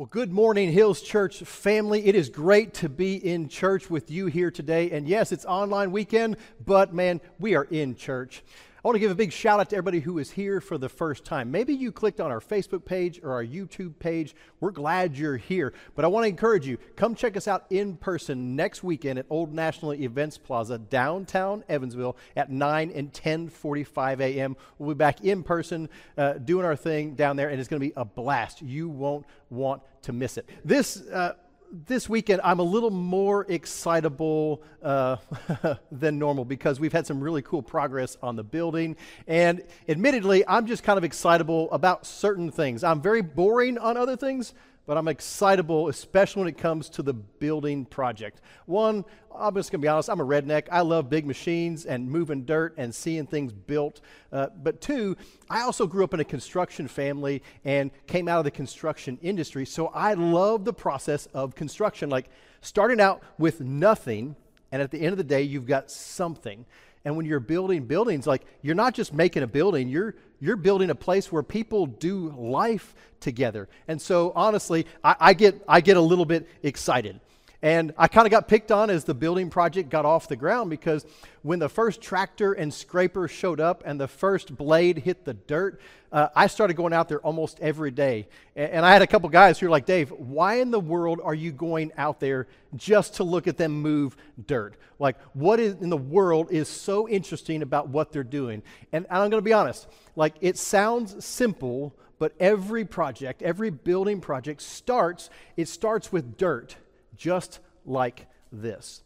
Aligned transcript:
Well, 0.00 0.08
good 0.10 0.32
morning, 0.32 0.72
Hills 0.72 1.02
Church 1.02 1.40
family. 1.40 2.06
It 2.06 2.14
is 2.14 2.30
great 2.30 2.72
to 2.72 2.88
be 2.88 3.16
in 3.16 3.50
church 3.50 3.90
with 3.90 4.10
you 4.10 4.28
here 4.28 4.50
today. 4.50 4.92
And 4.92 5.06
yes, 5.06 5.30
it's 5.30 5.44
online 5.44 5.92
weekend, 5.92 6.38
but 6.64 6.94
man, 6.94 7.20
we 7.38 7.54
are 7.54 7.64
in 7.64 7.94
church. 7.94 8.42
I 8.82 8.88
want 8.88 8.96
to 8.96 9.00
give 9.00 9.10
a 9.10 9.14
big 9.14 9.30
shout 9.30 9.60
out 9.60 9.68
to 9.70 9.76
everybody 9.76 10.00
who 10.00 10.18
is 10.18 10.30
here 10.30 10.58
for 10.58 10.78
the 10.78 10.88
first 10.88 11.22
time. 11.26 11.50
Maybe 11.50 11.74
you 11.74 11.92
clicked 11.92 12.18
on 12.18 12.30
our 12.30 12.40
Facebook 12.40 12.86
page 12.86 13.20
or 13.22 13.32
our 13.32 13.44
YouTube 13.44 13.98
page. 13.98 14.34
We're 14.58 14.70
glad 14.70 15.18
you're 15.18 15.36
here. 15.36 15.74
But 15.94 16.06
I 16.06 16.08
want 16.08 16.24
to 16.24 16.28
encourage 16.28 16.66
you 16.66 16.78
come 16.96 17.14
check 17.14 17.36
us 17.36 17.46
out 17.46 17.66
in 17.68 17.98
person 17.98 18.56
next 18.56 18.82
weekend 18.82 19.18
at 19.18 19.26
Old 19.28 19.52
National 19.52 19.92
Events 19.92 20.38
Plaza, 20.38 20.78
downtown 20.78 21.62
Evansville 21.68 22.16
at 22.34 22.50
9 22.50 22.90
and 22.94 23.12
10:45 23.12 24.20
a.m. 24.20 24.56
We'll 24.78 24.94
be 24.94 24.98
back 24.98 25.22
in 25.22 25.42
person 25.42 25.90
uh, 26.16 26.34
doing 26.34 26.64
our 26.64 26.76
thing 26.76 27.16
down 27.16 27.36
there, 27.36 27.50
and 27.50 27.60
it's 27.60 27.68
going 27.68 27.82
to 27.82 27.86
be 27.86 27.92
a 27.96 28.06
blast. 28.06 28.62
You 28.62 28.88
won't 28.88 29.26
want 29.50 29.82
to 30.02 30.14
miss 30.14 30.38
it. 30.38 30.48
This. 30.64 31.02
Uh, 31.02 31.34
this 31.72 32.08
weekend, 32.08 32.40
I'm 32.42 32.58
a 32.58 32.64
little 32.64 32.90
more 32.90 33.46
excitable 33.48 34.62
uh, 34.82 35.16
than 35.92 36.18
normal 36.18 36.44
because 36.44 36.80
we've 36.80 36.92
had 36.92 37.06
some 37.06 37.22
really 37.22 37.42
cool 37.42 37.62
progress 37.62 38.16
on 38.22 38.36
the 38.36 38.42
building. 38.42 38.96
And 39.26 39.62
admittedly, 39.88 40.46
I'm 40.46 40.66
just 40.66 40.82
kind 40.82 40.98
of 40.98 41.04
excitable 41.04 41.70
about 41.70 42.06
certain 42.06 42.50
things. 42.50 42.82
I'm 42.82 43.00
very 43.00 43.22
boring 43.22 43.78
on 43.78 43.96
other 43.96 44.16
things, 44.16 44.52
but 44.86 44.96
I'm 44.96 45.08
excitable, 45.08 45.88
especially 45.88 46.40
when 46.40 46.48
it 46.48 46.58
comes 46.58 46.88
to 46.90 47.02
the 47.02 47.12
building 47.14 47.84
project. 47.84 48.40
One, 48.66 49.04
I'm 49.34 49.54
just 49.54 49.70
going 49.70 49.80
to 49.80 49.84
be 49.84 49.88
honest, 49.88 50.10
I'm 50.10 50.20
a 50.20 50.26
redneck. 50.26 50.68
I 50.72 50.80
love 50.80 51.08
big 51.08 51.26
machines 51.26 51.86
and 51.86 52.10
moving 52.10 52.44
dirt 52.44 52.74
and 52.76 52.94
seeing 52.94 53.26
things 53.26 53.52
built. 53.52 54.00
Uh, 54.32 54.48
but 54.62 54.80
two, 54.80 55.16
I 55.48 55.62
also 55.62 55.86
grew 55.86 56.02
up 56.02 56.14
in 56.14 56.20
a 56.20 56.24
construction 56.24 56.88
family 56.88 57.42
and 57.64 57.90
came 58.06 58.26
out 58.26 58.38
of 58.38 58.44
the 58.44 58.50
construction 58.50 59.18
industry. 59.22 59.64
So 59.64 59.88
I 59.88 60.14
love 60.14 60.64
the 60.64 60.72
process 60.72 61.26
of 61.26 61.54
construction, 61.54 62.10
like 62.10 62.28
starting 62.60 63.00
out 63.00 63.22
with 63.38 63.60
nothing, 63.60 64.34
and 64.72 64.82
at 64.82 64.90
the 64.90 65.00
end 65.00 65.12
of 65.12 65.18
the 65.18 65.24
day, 65.24 65.42
you've 65.42 65.66
got 65.66 65.90
something. 65.90 66.64
And 67.04 67.16
when 67.16 67.24
you're 67.26 67.40
building 67.40 67.86
buildings, 67.86 68.26
like 68.26 68.42
you're 68.62 68.74
not 68.74 68.94
just 68.94 69.12
making 69.12 69.42
a 69.42 69.46
building, 69.46 69.88
you're 69.88 70.14
you're 70.40 70.56
building 70.56 70.90
a 70.90 70.94
place 70.94 71.30
where 71.30 71.42
people 71.42 71.86
do 71.86 72.30
life 72.36 72.94
together. 73.20 73.68
And 73.88 74.00
so 74.00 74.32
honestly, 74.34 74.86
I, 75.02 75.16
I 75.20 75.32
get 75.34 75.62
I 75.66 75.80
get 75.80 75.96
a 75.96 76.00
little 76.00 76.24
bit 76.24 76.48
excited. 76.62 77.20
And 77.62 77.92
I 77.98 78.08
kind 78.08 78.26
of 78.26 78.30
got 78.30 78.48
picked 78.48 78.72
on 78.72 78.88
as 78.88 79.04
the 79.04 79.12
building 79.12 79.50
project 79.50 79.90
got 79.90 80.06
off 80.06 80.28
the 80.28 80.36
ground 80.36 80.70
because 80.70 81.04
when 81.42 81.58
the 81.58 81.68
first 81.68 82.00
tractor 82.00 82.54
and 82.54 82.72
scraper 82.72 83.28
showed 83.28 83.60
up 83.60 83.82
and 83.84 84.00
the 84.00 84.08
first 84.08 84.56
blade 84.56 84.98
hit 84.98 85.26
the 85.26 85.34
dirt, 85.34 85.78
uh, 86.10 86.28
I 86.34 86.46
started 86.46 86.74
going 86.74 86.94
out 86.94 87.10
there 87.10 87.20
almost 87.20 87.60
every 87.60 87.90
day. 87.90 88.28
And, 88.56 88.72
and 88.72 88.86
I 88.86 88.94
had 88.94 89.02
a 89.02 89.06
couple 89.06 89.28
guys 89.28 89.58
who 89.58 89.66
were 89.66 89.70
like, 89.70 89.84
Dave, 89.84 90.10
why 90.10 90.54
in 90.54 90.70
the 90.70 90.80
world 90.80 91.20
are 91.22 91.34
you 91.34 91.52
going 91.52 91.92
out 91.98 92.18
there 92.18 92.48
just 92.76 93.16
to 93.16 93.24
look 93.24 93.46
at 93.46 93.58
them 93.58 93.72
move 93.72 94.16
dirt? 94.46 94.76
Like, 94.98 95.18
what 95.34 95.60
is, 95.60 95.74
in 95.82 95.90
the 95.90 95.98
world 95.98 96.48
is 96.50 96.66
so 96.66 97.06
interesting 97.10 97.60
about 97.60 97.90
what 97.90 98.10
they're 98.10 98.24
doing? 98.24 98.62
And, 98.90 99.04
and 99.10 99.22
I'm 99.22 99.28
going 99.28 99.42
to 99.42 99.42
be 99.42 99.52
honest, 99.52 99.86
like, 100.16 100.34
it 100.40 100.56
sounds 100.56 101.22
simple, 101.22 101.94
but 102.18 102.32
every 102.40 102.86
project, 102.86 103.42
every 103.42 103.68
building 103.68 104.22
project 104.22 104.62
starts, 104.62 105.28
it 105.58 105.68
starts 105.68 106.10
with 106.10 106.38
dirt 106.38 106.76
just 107.20 107.60
like 107.84 108.26
this. 108.50 109.02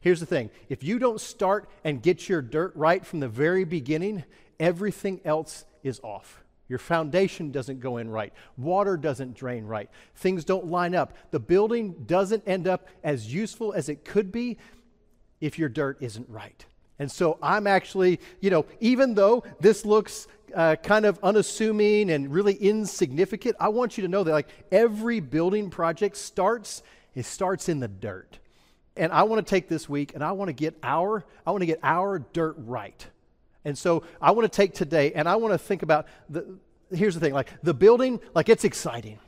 Here's 0.00 0.20
the 0.20 0.26
thing 0.26 0.50
if 0.68 0.84
you 0.84 1.00
don't 1.00 1.20
start 1.20 1.68
and 1.82 2.02
get 2.02 2.28
your 2.28 2.42
dirt 2.42 2.72
right 2.76 3.04
from 3.04 3.18
the 3.18 3.28
very 3.28 3.64
beginning, 3.64 4.22
everything 4.60 5.20
else 5.24 5.64
is 5.82 5.98
off. 6.04 6.44
Your 6.68 6.78
foundation 6.78 7.52
doesn't 7.52 7.80
go 7.80 7.96
in 7.96 8.10
right. 8.10 8.32
Water 8.56 8.96
doesn't 8.96 9.34
drain 9.34 9.64
right. 9.64 9.88
Things 10.16 10.44
don't 10.44 10.66
line 10.66 10.94
up. 10.94 11.16
The 11.30 11.40
building 11.40 11.94
doesn't 12.06 12.42
end 12.46 12.68
up 12.68 12.88
as 13.02 13.32
useful 13.32 13.72
as 13.72 13.88
it 13.88 14.04
could 14.04 14.30
be 14.30 14.58
if 15.40 15.58
your 15.58 15.68
dirt 15.68 15.98
isn't 16.00 16.28
right. 16.28 16.66
And 16.98 17.10
so 17.10 17.38
I'm 17.42 17.66
actually, 17.66 18.20
you 18.40 18.50
know, 18.50 18.66
even 18.80 19.14
though 19.14 19.44
this 19.60 19.84
looks 19.84 20.26
uh, 20.54 20.76
kind 20.76 21.06
of 21.06 21.18
unassuming 21.22 22.10
and 22.10 22.32
really 22.32 22.54
insignificant, 22.54 23.56
I 23.60 23.68
want 23.68 23.96
you 23.96 24.02
to 24.02 24.08
know 24.08 24.24
that 24.24 24.32
like 24.32 24.48
every 24.72 25.20
building 25.20 25.70
project 25.70 26.16
starts 26.16 26.82
it 27.16 27.24
starts 27.24 27.68
in 27.68 27.80
the 27.80 27.88
dirt. 27.88 28.38
And 28.96 29.10
I 29.10 29.24
want 29.24 29.44
to 29.44 29.50
take 29.50 29.68
this 29.68 29.88
week 29.88 30.14
and 30.14 30.22
I 30.22 30.32
want 30.32 30.48
to 30.48 30.52
get 30.52 30.76
our 30.82 31.24
I 31.44 31.50
want 31.50 31.62
to 31.62 31.66
get 31.66 31.80
our 31.82 32.20
dirt 32.20 32.54
right. 32.58 33.04
And 33.64 33.76
so 33.76 34.04
I 34.22 34.30
want 34.30 34.50
to 34.50 34.54
take 34.54 34.74
today 34.74 35.12
and 35.12 35.28
I 35.28 35.36
want 35.36 35.52
to 35.52 35.58
think 35.58 35.82
about 35.82 36.06
the 36.28 36.58
here's 36.94 37.14
the 37.14 37.20
thing 37.20 37.32
like 37.32 37.50
the 37.62 37.74
building 37.74 38.20
like 38.34 38.48
it's 38.48 38.64
exciting. 38.64 39.18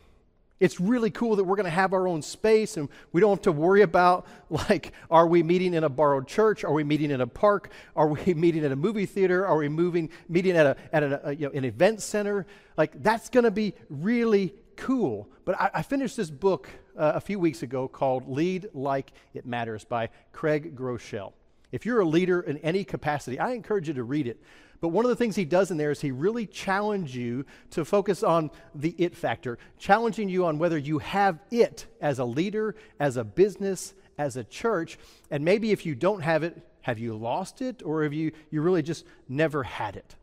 It's 0.61 0.81
really 0.81 1.11
cool 1.11 1.37
that 1.37 1.45
we're 1.45 1.55
going 1.55 1.65
to 1.65 1.71
have 1.71 1.93
our 1.93 2.09
own 2.09 2.21
space 2.21 2.77
and 2.77 2.89
we 3.13 3.21
don't 3.21 3.31
have 3.31 3.43
to 3.43 3.53
worry 3.53 3.83
about 3.83 4.27
like 4.51 4.93
are 5.11 5.27
we 5.27 5.43
meeting 5.43 5.75
in 5.75 5.85
a 5.85 5.89
borrowed 5.89 6.29
church? 6.29 6.65
Are 6.65 6.73
we 6.73 6.85
meeting 6.85 7.11
in 7.11 7.21
a 7.21 7.27
park? 7.27 7.71
Are 7.97 8.09
we 8.09 8.35
meeting 8.35 8.65
at 8.65 8.73
a 8.73 8.77
movie 8.77 9.07
theater? 9.07 9.47
Are 9.47 9.57
we 9.57 9.69
moving 9.69 10.11
meeting 10.29 10.57
at 10.57 10.67
a 10.67 10.77
at 10.93 11.03
a, 11.03 11.25
a 11.25 11.29
uh, 11.29 11.31
you 11.31 11.47
know, 11.47 11.53
an 11.53 11.65
event 11.65 12.03
center? 12.03 12.47
Like 12.77 13.03
that's 13.03 13.29
going 13.29 13.45
to 13.45 13.51
be 13.51 13.75
really 13.91 14.55
cool. 14.77 15.29
But 15.45 15.61
I, 15.61 15.71
I 15.75 15.83
finished 15.83 16.17
this 16.17 16.31
book 16.31 16.69
uh, 16.99 17.13
a 17.15 17.21
few 17.21 17.39
weeks 17.39 17.63
ago 17.63 17.89
called 17.89 18.29
Lead 18.29 18.69
Like 18.75 19.13
It 19.33 19.47
Matters 19.47 19.85
by 19.85 20.11
Craig 20.33 20.77
Groeschel. 20.77 21.33
If 21.71 21.87
you're 21.87 22.01
a 22.01 22.05
leader 22.05 22.41
in 22.41 22.59
any 22.59 22.85
capacity, 22.85 23.39
I 23.39 23.53
encourage 23.53 23.89
you 23.89 23.95
to 23.95 24.03
read 24.03 24.27
it. 24.27 24.43
But 24.81 24.89
one 24.89 25.05
of 25.05 25.09
the 25.09 25.17
things 25.17 25.37
he 25.37 25.45
does 25.45 25.71
in 25.71 25.77
there 25.77 25.91
is 25.91 26.01
he 26.01 26.13
really 26.13 26.47
challenges 26.47 27.15
you 27.15 27.45
to 27.71 27.85
focus 27.85 28.23
on 28.23 28.51
the 28.75 28.95
it 28.99 29.17
factor, 29.17 29.59
challenging 29.79 30.29
you 30.29 30.47
on 30.47 30.59
whether 30.59 30.79
you 30.79 30.99
have 30.99 31.41
it 31.51 31.87
as 32.01 32.19
a 32.19 32.25
leader, 32.25 32.77
as 33.01 33.17
a 33.17 33.25
business, 33.25 33.95
as 34.19 34.37
a 34.37 34.45
church. 34.45 34.99
And 35.31 35.45
maybe 35.45 35.73
if 35.73 35.85
you 35.85 35.95
don't 35.95 36.21
have 36.21 36.43
it, 36.43 36.61
have 36.83 36.99
you 36.99 37.15
lost 37.17 37.61
it 37.61 37.83
or 37.85 38.05
have 38.05 38.13
you, 38.13 38.33
you 38.51 38.63
really 38.63 38.83
just 38.83 39.05
never 39.29 39.63
had 39.63 39.97
it? 39.97 40.15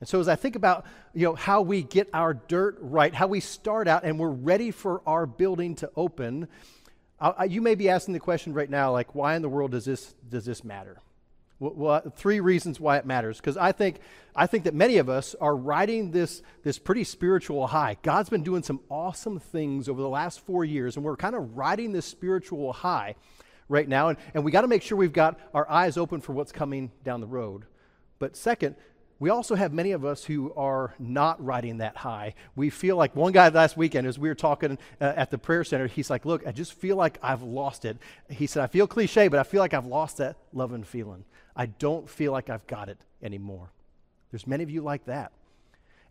And 0.00 0.08
so 0.08 0.18
as 0.18 0.28
I 0.28 0.34
think 0.34 0.56
about, 0.56 0.86
you 1.12 1.26
know, 1.26 1.34
how 1.34 1.60
we 1.60 1.82
get 1.82 2.08
our 2.14 2.34
dirt 2.34 2.78
right, 2.80 3.14
how 3.14 3.26
we 3.26 3.40
start 3.40 3.86
out 3.86 4.04
and 4.04 4.18
we're 4.18 4.30
ready 4.30 4.70
for 4.70 5.02
our 5.06 5.26
building 5.26 5.74
to 5.76 5.90
open, 5.94 6.48
I, 7.20 7.44
you 7.44 7.60
may 7.60 7.74
be 7.74 7.90
asking 7.90 8.14
the 8.14 8.20
question 8.20 8.54
right 8.54 8.70
now, 8.70 8.92
like, 8.92 9.14
why 9.14 9.36
in 9.36 9.42
the 9.42 9.48
world 9.48 9.72
does 9.72 9.84
this, 9.84 10.14
does 10.28 10.46
this 10.46 10.64
matter? 10.64 11.02
Well 11.58 12.10
three 12.16 12.40
reasons 12.40 12.80
why 12.80 12.96
it 12.96 13.04
matters. 13.04 13.36
Because 13.36 13.58
I 13.58 13.72
think, 13.72 14.00
I 14.34 14.46
think 14.46 14.64
that 14.64 14.72
many 14.72 14.96
of 14.96 15.10
us 15.10 15.34
are 15.38 15.54
riding 15.54 16.10
this, 16.10 16.42
this 16.62 16.78
pretty 16.78 17.04
spiritual 17.04 17.66
high. 17.66 17.98
God's 18.02 18.30
been 18.30 18.42
doing 18.42 18.62
some 18.62 18.80
awesome 18.88 19.38
things 19.38 19.86
over 19.86 20.00
the 20.00 20.08
last 20.08 20.40
four 20.40 20.64
years, 20.64 20.96
and 20.96 21.04
we're 21.04 21.16
kind 21.16 21.34
of 21.34 21.58
riding 21.58 21.92
this 21.92 22.06
spiritual 22.06 22.72
high 22.72 23.16
right 23.68 23.86
now. 23.86 24.08
And, 24.08 24.18
and 24.32 24.42
we 24.42 24.50
got 24.50 24.62
to 24.62 24.68
make 24.68 24.80
sure 24.80 24.96
we've 24.96 25.12
got 25.12 25.38
our 25.52 25.70
eyes 25.70 25.98
open 25.98 26.22
for 26.22 26.32
what's 26.32 26.52
coming 26.52 26.90
down 27.04 27.20
the 27.20 27.26
road. 27.26 27.66
But 28.18 28.36
second, 28.36 28.76
we 29.20 29.28
also 29.28 29.54
have 29.54 29.72
many 29.72 29.92
of 29.92 30.04
us 30.04 30.24
who 30.24 30.52
are 30.54 30.94
not 30.98 31.44
riding 31.44 31.78
that 31.78 31.94
high. 31.98 32.34
We 32.56 32.70
feel 32.70 32.96
like 32.96 33.14
one 33.14 33.32
guy 33.32 33.50
last 33.50 33.76
weekend, 33.76 34.06
as 34.06 34.18
we 34.18 34.30
were 34.30 34.34
talking 34.34 34.78
uh, 34.98 35.12
at 35.14 35.30
the 35.30 35.36
prayer 35.36 35.62
center, 35.62 35.86
he's 35.86 36.08
like, 36.08 36.24
Look, 36.24 36.46
I 36.46 36.52
just 36.52 36.72
feel 36.72 36.96
like 36.96 37.18
I've 37.22 37.42
lost 37.42 37.84
it. 37.84 37.98
He 38.30 38.46
said, 38.46 38.64
I 38.64 38.66
feel 38.66 38.86
cliche, 38.86 39.28
but 39.28 39.38
I 39.38 39.42
feel 39.42 39.60
like 39.60 39.74
I've 39.74 39.86
lost 39.86 40.16
that 40.16 40.36
love 40.54 40.72
and 40.72 40.86
feeling. 40.86 41.24
I 41.54 41.66
don't 41.66 42.08
feel 42.08 42.32
like 42.32 42.48
I've 42.48 42.66
got 42.66 42.88
it 42.88 42.98
anymore. 43.22 43.70
There's 44.30 44.46
many 44.46 44.62
of 44.62 44.70
you 44.70 44.80
like 44.80 45.04
that. 45.04 45.32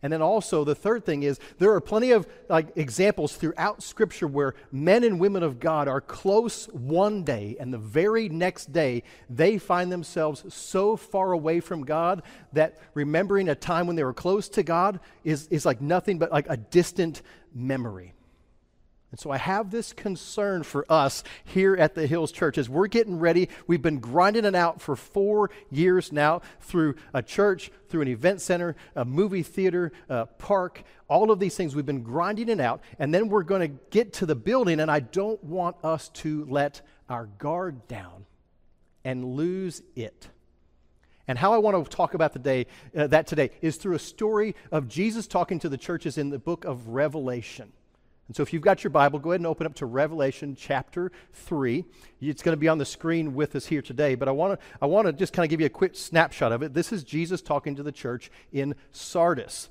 And 0.02 0.12
then 0.12 0.22
also 0.22 0.64
the 0.64 0.74
third 0.74 1.04
thing 1.04 1.22
is 1.22 1.38
there 1.58 1.72
are 1.72 1.80
plenty 1.80 2.12
of 2.12 2.26
like 2.48 2.68
examples 2.76 3.36
throughout 3.36 3.82
scripture 3.82 4.26
where 4.26 4.54
men 4.72 5.04
and 5.04 5.20
women 5.20 5.42
of 5.42 5.60
God 5.60 5.88
are 5.88 6.00
close 6.00 6.66
one 6.68 7.22
day 7.22 7.56
and 7.60 7.72
the 7.72 7.78
very 7.78 8.28
next 8.28 8.72
day 8.72 9.02
they 9.28 9.58
find 9.58 9.92
themselves 9.92 10.44
so 10.52 10.96
far 10.96 11.32
away 11.32 11.60
from 11.60 11.84
God 11.84 12.22
that 12.54 12.78
remembering 12.94 13.50
a 13.50 13.54
time 13.54 13.86
when 13.86 13.96
they 13.96 14.04
were 14.04 14.14
close 14.14 14.48
to 14.50 14.62
God 14.62 15.00
is, 15.22 15.46
is 15.48 15.66
like 15.66 15.82
nothing 15.82 16.18
but 16.18 16.32
like 16.32 16.46
a 16.48 16.56
distant 16.56 17.20
memory. 17.54 18.14
And 19.10 19.18
so 19.18 19.30
I 19.30 19.38
have 19.38 19.70
this 19.70 19.92
concern 19.92 20.62
for 20.62 20.86
us 20.88 21.24
here 21.44 21.74
at 21.74 21.96
the 21.96 22.06
Hills 22.06 22.30
Church 22.30 22.56
as 22.58 22.68
we're 22.68 22.86
getting 22.86 23.18
ready. 23.18 23.48
We've 23.66 23.82
been 23.82 23.98
grinding 23.98 24.44
it 24.44 24.54
out 24.54 24.80
for 24.80 24.94
four 24.94 25.50
years 25.68 26.12
now 26.12 26.42
through 26.60 26.94
a 27.12 27.20
church, 27.20 27.72
through 27.88 28.02
an 28.02 28.08
event 28.08 28.40
center, 28.40 28.76
a 28.94 29.04
movie 29.04 29.42
theater, 29.42 29.90
a 30.08 30.26
park, 30.26 30.84
all 31.08 31.32
of 31.32 31.40
these 31.40 31.56
things. 31.56 31.74
We've 31.74 31.84
been 31.84 32.04
grinding 32.04 32.48
it 32.48 32.60
out. 32.60 32.82
And 33.00 33.12
then 33.12 33.28
we're 33.28 33.42
going 33.42 33.62
to 33.62 33.80
get 33.90 34.12
to 34.14 34.26
the 34.26 34.36
building, 34.36 34.78
and 34.78 34.90
I 34.90 35.00
don't 35.00 35.42
want 35.42 35.76
us 35.82 36.08
to 36.10 36.46
let 36.48 36.80
our 37.08 37.26
guard 37.26 37.88
down 37.88 38.26
and 39.04 39.24
lose 39.24 39.82
it. 39.96 40.28
And 41.26 41.36
how 41.36 41.52
I 41.52 41.58
want 41.58 41.84
to 41.84 41.90
talk 41.90 42.14
about 42.14 42.32
the 42.32 42.38
day, 42.38 42.66
uh, 42.96 43.08
that 43.08 43.26
today 43.26 43.50
is 43.60 43.76
through 43.76 43.96
a 43.96 44.00
story 44.00 44.54
of 44.70 44.86
Jesus 44.86 45.26
talking 45.26 45.58
to 45.60 45.68
the 45.68 45.78
churches 45.78 46.16
in 46.16 46.30
the 46.30 46.38
book 46.38 46.64
of 46.64 46.88
Revelation. 46.88 47.72
And 48.30 48.36
so 48.36 48.44
if 48.44 48.52
you've 48.52 48.62
got 48.62 48.84
your 48.84 48.92
Bible, 48.92 49.18
go 49.18 49.32
ahead 49.32 49.40
and 49.40 49.46
open 49.48 49.66
up 49.66 49.74
to 49.74 49.86
Revelation 49.86 50.54
chapter 50.54 51.10
3. 51.32 51.84
It's 52.20 52.44
going 52.44 52.52
to 52.52 52.60
be 52.60 52.68
on 52.68 52.78
the 52.78 52.84
screen 52.84 53.34
with 53.34 53.56
us 53.56 53.66
here 53.66 53.82
today, 53.82 54.14
but 54.14 54.28
I 54.28 54.30
want 54.30 54.60
to 54.60 54.66
I 54.80 54.86
want 54.86 55.08
to 55.08 55.12
just 55.12 55.32
kind 55.32 55.44
of 55.44 55.50
give 55.50 55.58
you 55.58 55.66
a 55.66 55.68
quick 55.68 55.96
snapshot 55.96 56.52
of 56.52 56.62
it. 56.62 56.72
This 56.72 56.92
is 56.92 57.02
Jesus 57.02 57.42
talking 57.42 57.74
to 57.74 57.82
the 57.82 57.90
church 57.90 58.30
in 58.52 58.76
Sardis. 58.92 59.68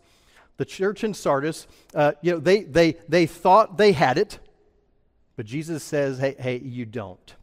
The 0.58 0.66
church 0.66 1.06
in 1.06 1.14
Sardis, 1.14 1.68
uh, 1.96 2.12
you 2.22 2.34
know, 2.34 2.40
they, 2.40 2.64
they, 2.64 2.98
they 3.08 3.28
thought 3.28 3.78
they 3.78 3.94
had 3.94 4.18
it, 4.18 4.40
but 5.38 5.46
Jesus 5.46 5.82
says, 5.82 6.20
hey, 6.20 6.36
hey, 6.38 6.60
you 6.60 6.86
don't. 6.86 7.36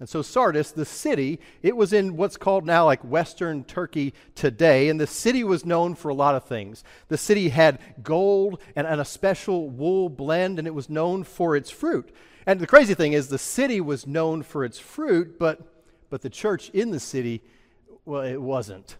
And 0.00 0.08
so 0.08 0.22
Sardis, 0.22 0.72
the 0.72 0.86
city, 0.86 1.38
it 1.62 1.76
was 1.76 1.92
in 1.92 2.16
what's 2.16 2.38
called 2.38 2.64
now 2.64 2.86
like 2.86 3.04
Western 3.04 3.64
Turkey 3.64 4.14
today. 4.34 4.88
And 4.88 4.98
the 4.98 5.06
city 5.06 5.44
was 5.44 5.66
known 5.66 5.94
for 5.94 6.08
a 6.08 6.14
lot 6.14 6.34
of 6.34 6.44
things. 6.44 6.82
The 7.08 7.18
city 7.18 7.50
had 7.50 7.78
gold 8.02 8.62
and, 8.74 8.86
and 8.86 8.98
a 8.98 9.04
special 9.04 9.68
wool 9.68 10.08
blend, 10.08 10.58
and 10.58 10.66
it 10.66 10.74
was 10.74 10.88
known 10.88 11.22
for 11.22 11.54
its 11.54 11.70
fruit. 11.70 12.14
And 12.46 12.58
the 12.58 12.66
crazy 12.66 12.94
thing 12.94 13.12
is, 13.12 13.28
the 13.28 13.38
city 13.38 13.78
was 13.78 14.06
known 14.06 14.42
for 14.42 14.64
its 14.64 14.78
fruit, 14.78 15.38
but, 15.38 15.60
but 16.08 16.22
the 16.22 16.30
church 16.30 16.70
in 16.70 16.92
the 16.92 17.00
city, 17.00 17.42
well, 18.06 18.22
it 18.22 18.40
wasn't. 18.40 18.96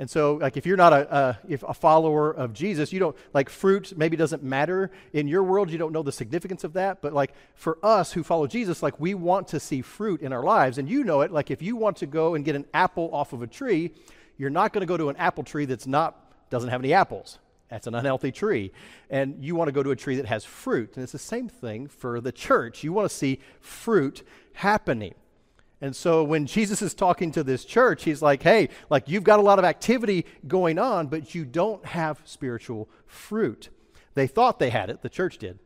And 0.00 0.08
so, 0.08 0.34
like, 0.34 0.56
if 0.56 0.64
you're 0.64 0.76
not 0.76 0.92
a, 0.92 1.38
if 1.48 1.64
a 1.64 1.74
follower 1.74 2.30
of 2.30 2.52
Jesus, 2.52 2.92
you 2.92 3.00
don't, 3.00 3.16
like, 3.34 3.48
fruit 3.48 3.94
maybe 3.96 4.16
doesn't 4.16 4.44
matter 4.44 4.92
in 5.12 5.26
your 5.26 5.42
world. 5.42 5.70
You 5.70 5.78
don't 5.78 5.92
know 5.92 6.04
the 6.04 6.12
significance 6.12 6.62
of 6.62 6.74
that. 6.74 7.02
But, 7.02 7.12
like, 7.12 7.32
for 7.56 7.78
us 7.82 8.12
who 8.12 8.22
follow 8.22 8.46
Jesus, 8.46 8.80
like, 8.80 9.00
we 9.00 9.14
want 9.14 9.48
to 9.48 9.58
see 9.58 9.82
fruit 9.82 10.20
in 10.20 10.32
our 10.32 10.44
lives. 10.44 10.78
And 10.78 10.88
you 10.88 11.02
know 11.02 11.22
it. 11.22 11.32
Like, 11.32 11.50
if 11.50 11.62
you 11.62 11.74
want 11.74 11.96
to 11.96 12.06
go 12.06 12.36
and 12.36 12.44
get 12.44 12.54
an 12.54 12.64
apple 12.72 13.10
off 13.12 13.32
of 13.32 13.42
a 13.42 13.48
tree, 13.48 13.92
you're 14.36 14.50
not 14.50 14.72
going 14.72 14.82
to 14.82 14.86
go 14.86 14.96
to 14.96 15.08
an 15.08 15.16
apple 15.16 15.42
tree 15.42 15.64
that's 15.64 15.88
not, 15.88 16.32
doesn't 16.48 16.70
have 16.70 16.80
any 16.80 16.92
apples. 16.92 17.40
That's 17.68 17.88
an 17.88 17.96
unhealthy 17.96 18.30
tree. 18.30 18.70
And 19.10 19.44
you 19.44 19.56
want 19.56 19.66
to 19.66 19.72
go 19.72 19.82
to 19.82 19.90
a 19.90 19.96
tree 19.96 20.14
that 20.16 20.26
has 20.26 20.44
fruit. 20.44 20.94
And 20.94 21.02
it's 21.02 21.12
the 21.12 21.18
same 21.18 21.48
thing 21.48 21.88
for 21.88 22.20
the 22.20 22.30
church. 22.30 22.84
You 22.84 22.92
want 22.92 23.10
to 23.10 23.14
see 23.14 23.40
fruit 23.60 24.24
happening. 24.52 25.14
And 25.80 25.94
so 25.94 26.24
when 26.24 26.46
Jesus 26.46 26.82
is 26.82 26.92
talking 26.92 27.30
to 27.32 27.44
this 27.44 27.64
church, 27.64 28.02
he's 28.04 28.20
like, 28.20 28.42
hey, 28.42 28.68
like 28.90 29.08
you've 29.08 29.24
got 29.24 29.38
a 29.38 29.42
lot 29.42 29.58
of 29.58 29.64
activity 29.64 30.26
going 30.46 30.78
on, 30.78 31.06
but 31.06 31.34
you 31.34 31.44
don't 31.44 31.84
have 31.86 32.20
spiritual 32.24 32.88
fruit. 33.06 33.68
They 34.14 34.26
thought 34.26 34.58
they 34.58 34.70
had 34.70 34.90
it, 34.90 35.02
the 35.02 35.08
church 35.08 35.38
did, 35.38 35.60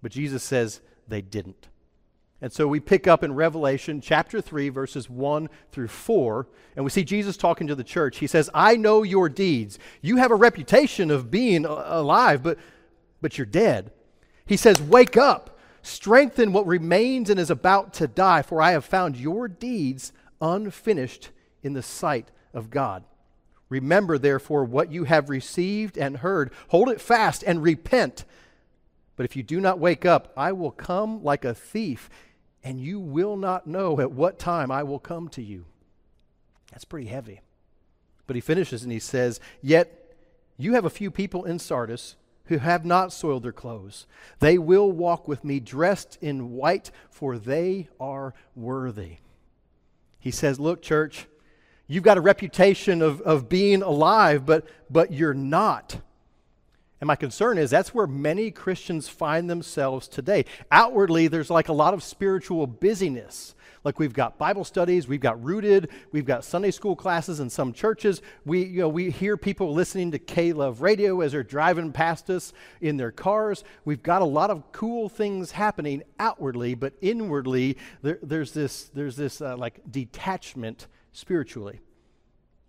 but 0.00 0.12
Jesus 0.12 0.42
says 0.42 0.80
they 1.06 1.20
didn't. 1.20 1.68
And 2.40 2.52
so 2.52 2.66
we 2.66 2.80
pick 2.80 3.06
up 3.06 3.22
in 3.22 3.34
Revelation 3.34 4.00
chapter 4.00 4.40
3, 4.40 4.68
verses 4.70 5.08
1 5.08 5.48
through 5.70 5.88
4, 5.88 6.48
and 6.74 6.84
we 6.84 6.90
see 6.90 7.04
Jesus 7.04 7.36
talking 7.36 7.68
to 7.68 7.76
the 7.76 7.84
church. 7.84 8.18
He 8.18 8.26
says, 8.26 8.50
I 8.52 8.76
know 8.76 9.04
your 9.04 9.28
deeds. 9.28 9.78
You 10.00 10.16
have 10.16 10.32
a 10.32 10.36
reputation 10.36 11.12
of 11.12 11.30
being 11.30 11.64
alive, 11.64 12.42
but, 12.42 12.58
but 13.20 13.38
you're 13.38 13.46
dead. 13.46 13.92
He 14.44 14.56
says, 14.56 14.82
Wake 14.82 15.16
up 15.16 15.51
Strengthen 15.82 16.52
what 16.52 16.66
remains 16.66 17.28
and 17.28 17.38
is 17.38 17.50
about 17.50 17.92
to 17.94 18.06
die, 18.06 18.42
for 18.42 18.62
I 18.62 18.70
have 18.70 18.84
found 18.84 19.16
your 19.16 19.48
deeds 19.48 20.12
unfinished 20.40 21.30
in 21.62 21.72
the 21.72 21.82
sight 21.82 22.30
of 22.54 22.70
God. 22.70 23.04
Remember, 23.68 24.18
therefore, 24.18 24.64
what 24.64 24.92
you 24.92 25.04
have 25.04 25.30
received 25.30 25.96
and 25.96 26.18
heard. 26.18 26.52
Hold 26.68 26.88
it 26.88 27.00
fast 27.00 27.42
and 27.42 27.62
repent. 27.62 28.24
But 29.16 29.24
if 29.24 29.34
you 29.34 29.42
do 29.42 29.60
not 29.60 29.78
wake 29.78 30.04
up, 30.04 30.32
I 30.36 30.52
will 30.52 30.70
come 30.70 31.24
like 31.24 31.44
a 31.44 31.54
thief, 31.54 32.10
and 32.62 32.78
you 32.78 33.00
will 33.00 33.36
not 33.36 33.66
know 33.66 33.98
at 33.98 34.12
what 34.12 34.38
time 34.38 34.70
I 34.70 34.82
will 34.82 34.98
come 34.98 35.28
to 35.30 35.42
you. 35.42 35.64
That's 36.70 36.84
pretty 36.84 37.08
heavy. 37.08 37.40
But 38.26 38.36
he 38.36 38.40
finishes 38.40 38.82
and 38.82 38.92
he 38.92 38.98
says, 38.98 39.40
Yet 39.60 40.16
you 40.56 40.74
have 40.74 40.84
a 40.84 40.90
few 40.90 41.10
people 41.10 41.44
in 41.44 41.58
Sardis 41.58 42.16
who 42.46 42.58
have 42.58 42.84
not 42.84 43.12
soiled 43.12 43.44
their 43.44 43.52
clothes. 43.52 44.06
They 44.40 44.58
will 44.58 44.90
walk 44.90 45.28
with 45.28 45.44
me 45.44 45.60
dressed 45.60 46.18
in 46.20 46.52
white, 46.52 46.90
for 47.10 47.38
they 47.38 47.88
are 48.00 48.34
worthy. 48.54 49.18
He 50.18 50.30
says, 50.30 50.60
Look, 50.60 50.82
church, 50.82 51.26
you've 51.86 52.04
got 52.04 52.18
a 52.18 52.22
reputation 52.22 53.02
of, 53.02 53.20
of 53.22 53.48
being 53.48 53.82
alive, 53.82 54.46
but, 54.46 54.66
but 54.90 55.12
you're 55.12 55.34
not. 55.34 56.00
And 57.02 57.08
my 57.08 57.16
concern 57.16 57.58
is 57.58 57.68
that's 57.68 57.92
where 57.92 58.06
many 58.06 58.52
Christians 58.52 59.08
find 59.08 59.50
themselves 59.50 60.06
today. 60.06 60.44
Outwardly, 60.70 61.26
there's 61.26 61.50
like 61.50 61.68
a 61.68 61.72
lot 61.72 61.94
of 61.94 62.02
spiritual 62.04 62.64
busyness. 62.68 63.56
Like 63.82 63.98
we've 63.98 64.12
got 64.12 64.38
Bible 64.38 64.62
studies, 64.62 65.08
we've 65.08 65.18
got 65.18 65.42
rooted, 65.42 65.88
we've 66.12 66.24
got 66.24 66.44
Sunday 66.44 66.70
school 66.70 66.94
classes 66.94 67.40
in 67.40 67.50
some 67.50 67.72
churches. 67.72 68.22
We, 68.44 68.62
you 68.62 68.82
know, 68.82 68.88
we 68.88 69.10
hear 69.10 69.36
people 69.36 69.72
listening 69.72 70.12
to 70.12 70.20
K 70.20 70.52
Love 70.52 70.80
radio 70.80 71.22
as 71.22 71.32
they're 71.32 71.42
driving 71.42 71.90
past 71.90 72.30
us 72.30 72.52
in 72.80 72.98
their 72.98 73.10
cars. 73.10 73.64
We've 73.84 74.04
got 74.04 74.22
a 74.22 74.24
lot 74.24 74.50
of 74.50 74.70
cool 74.70 75.08
things 75.08 75.50
happening 75.50 76.04
outwardly, 76.20 76.76
but 76.76 76.92
inwardly, 77.00 77.78
there, 78.02 78.20
there's 78.22 78.52
this, 78.52 78.84
there's 78.94 79.16
this 79.16 79.40
uh, 79.40 79.56
like 79.56 79.80
detachment 79.90 80.86
spiritually. 81.10 81.80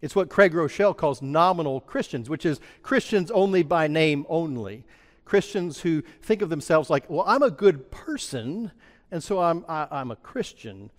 It's 0.03 0.17
what 0.17 0.29
Craig 0.29 0.51
Groeschel 0.51 0.97
calls 0.97 1.21
nominal 1.21 1.79
Christians, 1.79 2.29
which 2.29 2.45
is 2.45 2.59
Christians 2.81 3.31
only 3.31 3.63
by 3.63 3.87
name 3.87 4.25
only. 4.27 4.83
Christians 5.23 5.79
who 5.79 6.01
think 6.21 6.41
of 6.41 6.49
themselves 6.49 6.89
like, 6.89 7.09
well, 7.09 7.23
I'm 7.25 7.41
a 7.41 7.49
good 7.49 7.89
person, 7.89 8.73
and 9.11 9.23
so 9.23 9.39
I'm, 9.39 9.63
I, 9.69 9.83
am 9.83 9.87
i 9.91 10.01
am 10.01 10.11
a 10.11 10.17
Christian. 10.17 10.91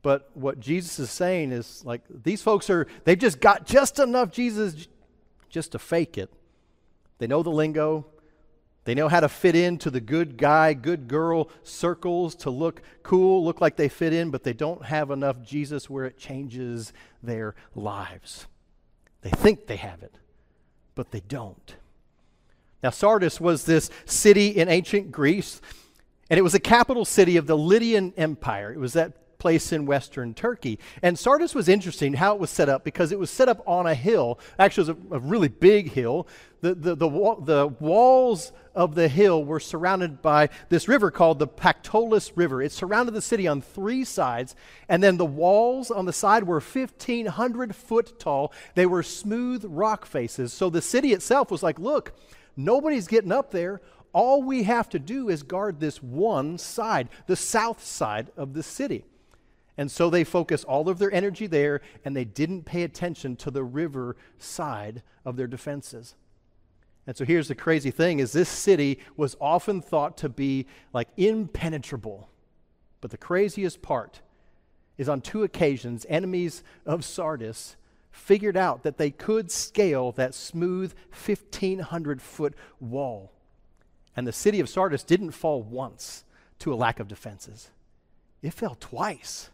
But 0.00 0.30
what 0.32 0.60
Jesus 0.60 0.98
is 0.98 1.10
saying 1.10 1.52
is 1.52 1.84
like, 1.84 2.00
these 2.08 2.40
folks 2.40 2.70
are, 2.70 2.86
they've 3.04 3.18
just 3.18 3.38
got 3.38 3.66
just 3.66 3.98
enough 3.98 4.30
Jesus 4.30 4.88
just 5.50 5.72
to 5.72 5.78
fake 5.78 6.16
it. 6.16 6.32
They 7.18 7.26
know 7.26 7.42
the 7.42 7.50
lingo, 7.50 8.06
they 8.86 8.94
know 8.94 9.08
how 9.08 9.18
to 9.18 9.28
fit 9.28 9.56
into 9.56 9.90
the 9.90 10.00
good 10.00 10.36
guy, 10.36 10.72
good 10.72 11.08
girl 11.08 11.50
circles 11.64 12.36
to 12.36 12.50
look 12.50 12.82
cool, 13.02 13.44
look 13.44 13.60
like 13.60 13.74
they 13.74 13.88
fit 13.88 14.12
in, 14.12 14.30
but 14.30 14.44
they 14.44 14.52
don't 14.52 14.84
have 14.84 15.10
enough 15.10 15.42
Jesus 15.42 15.90
where 15.90 16.04
it 16.04 16.16
changes 16.16 16.92
their 17.20 17.56
lives. 17.74 18.46
They 19.22 19.30
think 19.30 19.66
they 19.66 19.74
have 19.74 20.04
it, 20.04 20.14
but 20.94 21.10
they 21.10 21.18
don't. 21.18 21.74
Now, 22.80 22.90
Sardis 22.90 23.40
was 23.40 23.64
this 23.64 23.90
city 24.04 24.50
in 24.50 24.68
ancient 24.68 25.10
Greece 25.10 25.60
and 26.30 26.38
it 26.38 26.42
was 26.42 26.52
the 26.52 26.60
capital 26.60 27.04
city 27.04 27.36
of 27.36 27.48
the 27.48 27.56
Lydian 27.56 28.14
Empire. 28.16 28.72
It 28.72 28.78
was 28.78 28.92
that 28.92 29.14
place 29.38 29.72
in 29.72 29.86
western 29.86 30.34
Turkey. 30.34 30.78
And 31.02 31.18
Sardis 31.18 31.54
was 31.54 31.68
interesting 31.68 32.14
how 32.14 32.34
it 32.34 32.40
was 32.40 32.50
set 32.50 32.68
up 32.68 32.84
because 32.84 33.12
it 33.12 33.18
was 33.18 33.30
set 33.30 33.48
up 33.48 33.62
on 33.66 33.86
a 33.86 33.94
hill. 33.94 34.38
Actually, 34.58 34.90
it 34.90 34.96
was 34.96 35.12
a, 35.12 35.16
a 35.16 35.18
really 35.20 35.48
big 35.48 35.92
hill. 35.92 36.26
The, 36.60 36.74
the, 36.74 36.94
the, 36.94 37.36
the, 37.40 37.68
walls 37.80 38.52
of 38.74 38.94
the 38.94 39.08
hill 39.08 39.44
were 39.44 39.60
surrounded 39.60 40.22
by 40.22 40.48
this 40.68 40.88
river 40.88 41.10
called 41.10 41.38
the 41.38 41.46
Pactolus 41.46 42.32
River. 42.34 42.62
It 42.62 42.72
surrounded 42.72 43.12
the 43.12 43.22
city 43.22 43.46
on 43.46 43.60
three 43.60 44.04
sides, 44.04 44.56
and 44.88 45.02
then 45.02 45.16
the 45.16 45.26
walls 45.26 45.90
on 45.90 46.06
the 46.06 46.12
side 46.12 46.44
were 46.44 46.60
1,500 46.60 47.76
foot 47.76 48.18
tall. 48.18 48.52
They 48.74 48.86
were 48.86 49.02
smooth 49.02 49.64
rock 49.66 50.06
faces. 50.06 50.52
So 50.52 50.70
the 50.70 50.82
city 50.82 51.12
itself 51.12 51.50
was 51.50 51.62
like, 51.62 51.78
look, 51.78 52.18
nobody's 52.56 53.06
getting 53.06 53.32
up 53.32 53.50
there 53.50 53.80
all 54.16 54.42
we 54.42 54.62
have 54.62 54.88
to 54.88 54.98
do 54.98 55.28
is 55.28 55.42
guard 55.42 55.78
this 55.78 56.02
one 56.02 56.56
side, 56.56 57.10
the 57.26 57.36
south 57.36 57.84
side 57.84 58.30
of 58.34 58.54
the 58.54 58.62
city. 58.62 59.04
And 59.78 59.90
so 59.90 60.08
they 60.08 60.24
focus 60.24 60.64
all 60.64 60.88
of 60.88 60.98
their 60.98 61.12
energy 61.12 61.46
there, 61.46 61.82
and 62.04 62.16
they 62.16 62.24
didn't 62.24 62.64
pay 62.64 62.82
attention 62.82 63.36
to 63.36 63.50
the 63.50 63.64
river 63.64 64.16
side 64.38 65.02
of 65.24 65.36
their 65.36 65.46
defenses. 65.46 66.14
And 67.06 67.16
so 67.16 67.24
here's 67.24 67.48
the 67.48 67.54
crazy 67.54 67.90
thing 67.90 68.18
is 68.18 68.32
this 68.32 68.48
city 68.48 68.98
was 69.16 69.36
often 69.40 69.80
thought 69.80 70.16
to 70.18 70.28
be 70.28 70.66
like 70.92 71.08
impenetrable. 71.16 72.28
But 73.00 73.10
the 73.10 73.18
craziest 73.18 73.82
part 73.82 74.20
is 74.98 75.08
on 75.08 75.20
two 75.20 75.44
occasions 75.44 76.06
enemies 76.08 76.62
of 76.84 77.04
Sardis 77.04 77.76
figured 78.10 78.56
out 78.56 78.82
that 78.82 78.96
they 78.96 79.10
could 79.10 79.50
scale 79.50 80.10
that 80.12 80.34
smooth 80.34 80.94
1500 81.10 82.22
foot 82.22 82.54
wall. 82.80 83.32
And 84.16 84.26
the 84.26 84.32
city 84.32 84.58
of 84.58 84.68
Sardis 84.68 85.04
didn't 85.04 85.32
fall 85.32 85.62
once 85.62 86.24
to 86.60 86.72
a 86.72 86.74
lack 86.74 86.98
of 86.98 87.08
defenses, 87.08 87.70
it 88.42 88.54
fell 88.54 88.76
twice. 88.80 89.50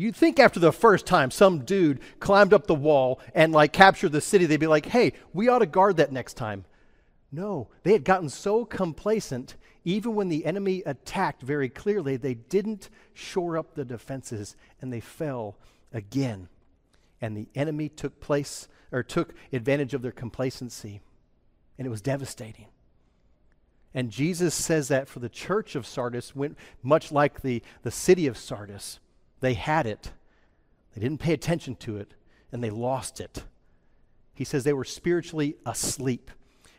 You'd 0.00 0.14
think 0.14 0.38
after 0.38 0.60
the 0.60 0.72
first 0.72 1.06
time 1.06 1.32
some 1.32 1.64
dude 1.64 1.98
climbed 2.20 2.54
up 2.54 2.68
the 2.68 2.74
wall 2.74 3.20
and 3.34 3.52
like 3.52 3.72
captured 3.72 4.12
the 4.12 4.20
city, 4.20 4.46
they'd 4.46 4.60
be 4.60 4.68
like, 4.68 4.86
hey, 4.86 5.12
we 5.32 5.48
ought 5.48 5.58
to 5.58 5.66
guard 5.66 5.96
that 5.96 6.12
next 6.12 6.34
time. 6.34 6.64
No, 7.32 7.68
they 7.82 7.92
had 7.92 8.04
gotten 8.04 8.28
so 8.28 8.64
complacent, 8.64 9.56
even 9.84 10.14
when 10.14 10.28
the 10.28 10.46
enemy 10.46 10.84
attacked 10.86 11.42
very 11.42 11.68
clearly, 11.68 12.16
they 12.16 12.34
didn't 12.34 12.90
shore 13.12 13.58
up 13.58 13.74
the 13.74 13.84
defenses 13.84 14.54
and 14.80 14.92
they 14.92 15.00
fell 15.00 15.56
again. 15.92 16.48
And 17.20 17.36
the 17.36 17.48
enemy 17.56 17.88
took 17.88 18.20
place 18.20 18.68
or 18.92 19.02
took 19.02 19.34
advantage 19.52 19.94
of 19.94 20.02
their 20.02 20.12
complacency, 20.12 21.00
and 21.76 21.88
it 21.88 21.90
was 21.90 22.00
devastating. 22.00 22.66
And 23.92 24.12
Jesus 24.12 24.54
says 24.54 24.86
that 24.88 25.08
for 25.08 25.18
the 25.18 25.28
church 25.28 25.74
of 25.74 25.86
Sardis, 25.86 26.36
went 26.36 26.56
much 26.84 27.10
like 27.10 27.42
the, 27.42 27.64
the 27.82 27.90
city 27.90 28.28
of 28.28 28.38
Sardis. 28.38 29.00
They 29.40 29.54
had 29.54 29.86
it, 29.86 30.12
they 30.94 31.00
didn't 31.00 31.20
pay 31.20 31.32
attention 31.32 31.76
to 31.76 31.96
it, 31.96 32.14
and 32.52 32.62
they 32.62 32.70
lost 32.70 33.20
it. 33.20 33.44
He 34.34 34.44
says 34.44 34.64
they 34.64 34.72
were 34.72 34.84
spiritually 34.84 35.56
asleep. 35.66 36.30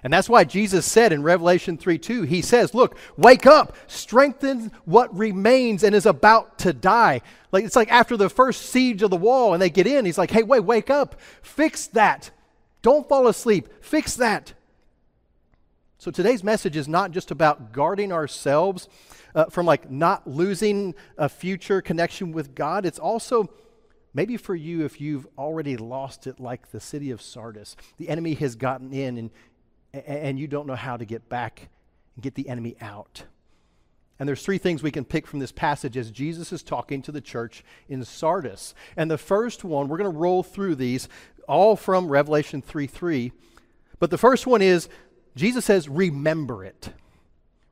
And 0.02 0.14
that's 0.14 0.30
why 0.30 0.46
Jesus 0.46 0.86
said 0.86 1.12
in 1.12 1.24
Revelation 1.24 1.78
3 1.78 1.98
2, 1.98 2.22
He 2.24 2.42
says, 2.42 2.74
Look, 2.74 2.98
wake 3.18 3.46
up, 3.46 3.76
strengthen 3.88 4.72
what 4.86 5.16
remains 5.16 5.84
and 5.84 5.94
is 5.94 6.06
about 6.06 6.58
to 6.60 6.72
die. 6.72 7.22
Like 7.52 7.66
it's 7.66 7.76
like 7.76 7.92
after 7.92 8.16
the 8.16 8.30
first 8.30 8.70
siege 8.70 9.04
of 9.04 9.10
the 9.10 9.18
wall 9.18 9.54
and 9.54 9.62
they 9.62 9.70
get 9.70 9.88
in, 9.88 10.06
He's 10.06 10.18
like, 10.18 10.32
Hey, 10.32 10.44
wait, 10.44 10.62
wake 10.62 10.90
up, 10.90 11.20
fix 11.42 11.88
that. 11.88 12.32
Don't 12.82 13.10
fall 13.10 13.28
asleep. 13.28 13.68
Fix 13.82 14.16
that. 14.16 14.54
So 16.02 16.12
today's 16.12 16.46
message 16.46 16.78
is 16.78 16.88
not 16.88 17.12
just 17.12 17.30
about 17.30 17.74
guarding 17.74 18.14
ourselves 18.14 18.88
uh, 19.36 19.48
from 19.48 19.66
like 19.66 19.92
not 19.92 20.26
losing 20.26 20.96
a 21.18 21.28
future 21.28 21.82
connection 21.82 22.32
with 22.32 22.56
God. 22.56 22.86
It's 22.86 23.00
also 23.00 23.50
maybe 24.14 24.38
for 24.38 24.56
you 24.56 24.86
if 24.86 25.02
you've 25.02 25.28
already 25.38 25.76
lost 25.76 26.26
it 26.26 26.40
like 26.40 26.72
the 26.72 26.80
city 26.80 27.12
of 27.12 27.22
Sardis. 27.22 27.76
The 27.98 28.08
enemy 28.08 28.34
has 28.36 28.56
gotten 28.56 28.94
in 28.94 29.18
and 29.18 29.30
and 29.92 30.40
you 30.40 30.48
don't 30.48 30.68
know 30.68 30.76
how 30.76 30.96
to 30.96 31.04
get 31.04 31.28
back 31.28 31.68
and 32.16 32.24
get 32.24 32.36
the 32.36 32.48
enemy 32.48 32.78
out. 32.80 33.26
And 34.20 34.30
there's 34.30 34.44
three 34.44 34.58
things 34.58 34.82
we 34.82 34.92
can 34.92 35.04
pick 35.04 35.28
from 35.28 35.40
this 35.40 35.52
passage 35.52 35.98
as 35.98 36.12
Jesus 36.12 36.54
is 36.54 36.64
talking 36.64 37.02
to 37.02 37.12
the 37.12 37.20
church 37.20 37.62
in 37.90 38.06
Sardis. 38.06 38.74
And 38.96 39.12
the 39.12 39.18
first 39.18 39.66
one, 39.66 39.90
we're 39.90 39.98
going 39.98 40.14
to 40.14 40.18
roll 40.18 40.44
through 40.44 40.76
these 40.76 41.10
all 41.46 41.76
from 41.76 42.08
Revelation 42.08 42.62
3 42.62 42.88
3. 42.88 43.34
But 44.00 44.12
the 44.12 44.18
first 44.18 44.48
one 44.48 44.62
is 44.62 44.88
Jesus 45.40 45.66
says, 45.66 45.88
Remember 45.88 46.66
it. 46.66 46.90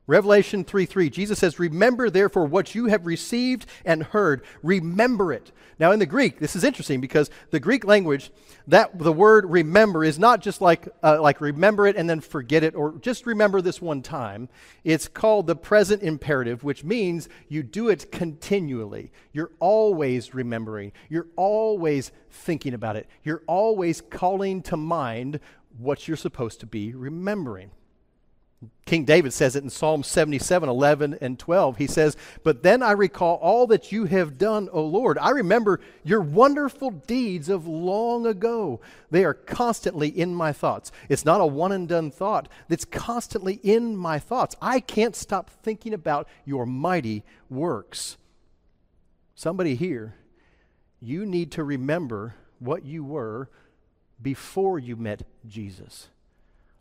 Revelation 0.06 0.64
3 0.64 0.86
3, 0.86 1.10
Jesus 1.10 1.38
says, 1.38 1.58
Remember 1.58 2.08
therefore 2.08 2.46
what 2.46 2.74
you 2.74 2.86
have 2.86 3.04
received 3.04 3.66
and 3.84 4.02
heard. 4.02 4.42
Remember 4.62 5.34
it. 5.34 5.52
Now, 5.78 5.92
in 5.92 5.98
the 5.98 6.06
Greek, 6.06 6.38
this 6.38 6.56
is 6.56 6.64
interesting 6.64 7.00
because 7.00 7.30
the 7.50 7.60
Greek 7.60 7.84
language, 7.84 8.32
that 8.66 8.98
the 8.98 9.12
word 9.12 9.48
remember 9.48 10.02
is 10.02 10.18
not 10.18 10.40
just 10.40 10.60
like, 10.62 10.88
uh, 11.02 11.20
like 11.20 11.42
remember 11.42 11.86
it 11.86 11.94
and 11.94 12.08
then 12.08 12.20
forget 12.20 12.64
it 12.64 12.74
or 12.74 12.94
just 12.98 13.26
remember 13.26 13.60
this 13.60 13.82
one 13.82 14.02
time. 14.02 14.48
It's 14.82 15.08
called 15.08 15.46
the 15.46 15.54
present 15.54 16.02
imperative, 16.02 16.64
which 16.64 16.84
means 16.84 17.28
you 17.48 17.62
do 17.62 17.90
it 17.90 18.10
continually. 18.10 19.12
You're 19.32 19.52
always 19.60 20.34
remembering, 20.34 20.92
you're 21.10 21.28
always 21.36 22.12
thinking 22.30 22.74
about 22.74 22.96
it, 22.96 23.06
you're 23.24 23.42
always 23.46 24.00
calling 24.00 24.62
to 24.62 24.76
mind 24.76 25.38
what 25.76 26.08
you're 26.08 26.16
supposed 26.16 26.60
to 26.60 26.66
be 26.66 26.94
remembering. 26.94 27.70
King 28.86 29.04
David 29.04 29.32
says 29.32 29.54
it 29.54 29.62
in 29.62 29.70
Psalm 29.70 30.02
77, 30.02 30.68
11, 30.68 31.18
and 31.20 31.38
12. 31.38 31.76
He 31.76 31.86
says, 31.86 32.16
But 32.42 32.64
then 32.64 32.82
I 32.82 32.92
recall 32.92 33.36
all 33.36 33.68
that 33.68 33.92
you 33.92 34.06
have 34.06 34.36
done, 34.36 34.68
O 34.72 34.82
Lord. 34.82 35.16
I 35.18 35.30
remember 35.30 35.80
your 36.02 36.20
wonderful 36.20 36.90
deeds 36.90 37.48
of 37.48 37.68
long 37.68 38.26
ago. 38.26 38.80
They 39.10 39.24
are 39.24 39.34
constantly 39.34 40.08
in 40.08 40.34
my 40.34 40.52
thoughts. 40.52 40.90
It's 41.08 41.24
not 41.24 41.40
a 41.40 41.46
one 41.46 41.70
and 41.70 41.86
done 41.86 42.10
thought, 42.10 42.48
it's 42.68 42.84
constantly 42.84 43.60
in 43.62 43.96
my 43.96 44.18
thoughts. 44.18 44.56
I 44.60 44.80
can't 44.80 45.14
stop 45.14 45.50
thinking 45.50 45.94
about 45.94 46.26
your 46.44 46.66
mighty 46.66 47.22
works. 47.48 48.16
Somebody 49.36 49.76
here, 49.76 50.16
you 51.00 51.24
need 51.24 51.52
to 51.52 51.62
remember 51.62 52.34
what 52.58 52.84
you 52.84 53.04
were 53.04 53.50
before 54.20 54.78
you 54.78 54.96
met 54.96 55.22
Jesus. 55.46 56.08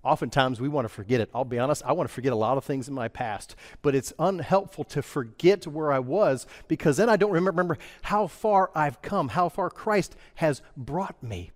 Oftentimes 0.04 0.62
we 0.62 0.70
want 0.70 0.86
to 0.86 0.94
forget 0.94 1.20
it. 1.20 1.30
I'll 1.34 1.44
be 1.44 1.60
honest, 1.60 1.84
I 1.86 1.92
want 1.92 2.08
to 2.08 2.14
forget 2.14 2.32
a 2.32 2.38
lot 2.38 2.58
of 2.58 2.64
things 2.64 2.88
in 2.88 2.94
my 2.94 3.08
past, 3.08 3.56
but 3.82 3.94
it's 3.94 4.14
unhelpful 4.18 4.86
to 4.86 5.02
forget 5.02 5.68
where 5.68 5.92
I 5.92 6.00
was 6.00 6.48
because 6.68 6.98
then 6.98 7.10
I 7.10 7.18
don't 7.18 7.32
remember 7.32 7.78
how 8.04 8.28
far 8.28 8.72
I've 8.74 9.02
come, 9.02 9.30
how 9.30 9.50
far 9.50 9.70
Christ 9.70 10.16
has 10.36 10.62
brought 10.78 11.22
me. 11.22 11.52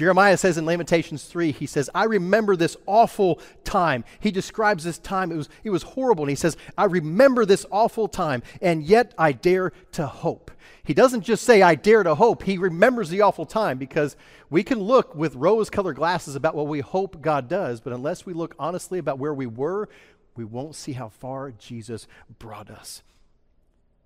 Jeremiah 0.00 0.38
says 0.38 0.56
in 0.56 0.64
Lamentations 0.64 1.24
3, 1.24 1.52
he 1.52 1.66
says, 1.66 1.90
I 1.94 2.04
remember 2.04 2.56
this 2.56 2.74
awful 2.86 3.38
time. 3.64 4.02
He 4.18 4.30
describes 4.30 4.82
this 4.82 4.96
time. 4.96 5.30
It 5.30 5.36
was, 5.36 5.50
it 5.62 5.68
was 5.68 5.82
horrible. 5.82 6.24
And 6.24 6.30
he 6.30 6.36
says, 6.36 6.56
I 6.78 6.86
remember 6.86 7.44
this 7.44 7.66
awful 7.70 8.08
time, 8.08 8.42
and 8.62 8.82
yet 8.82 9.12
I 9.18 9.32
dare 9.32 9.74
to 9.92 10.06
hope. 10.06 10.52
He 10.84 10.94
doesn't 10.94 11.20
just 11.20 11.44
say, 11.44 11.60
I 11.60 11.74
dare 11.74 12.02
to 12.02 12.14
hope. 12.14 12.44
He 12.44 12.56
remembers 12.56 13.10
the 13.10 13.20
awful 13.20 13.44
time 13.44 13.76
because 13.76 14.16
we 14.48 14.62
can 14.62 14.78
look 14.80 15.14
with 15.14 15.34
rose 15.34 15.68
colored 15.68 15.96
glasses 15.96 16.34
about 16.34 16.54
what 16.54 16.66
we 16.66 16.80
hope 16.80 17.20
God 17.20 17.46
does, 17.46 17.82
but 17.82 17.92
unless 17.92 18.24
we 18.24 18.32
look 18.32 18.54
honestly 18.58 18.98
about 18.98 19.18
where 19.18 19.34
we 19.34 19.46
were, 19.46 19.86
we 20.34 20.46
won't 20.46 20.76
see 20.76 20.92
how 20.92 21.10
far 21.10 21.50
Jesus 21.50 22.08
brought 22.38 22.70
us. 22.70 23.02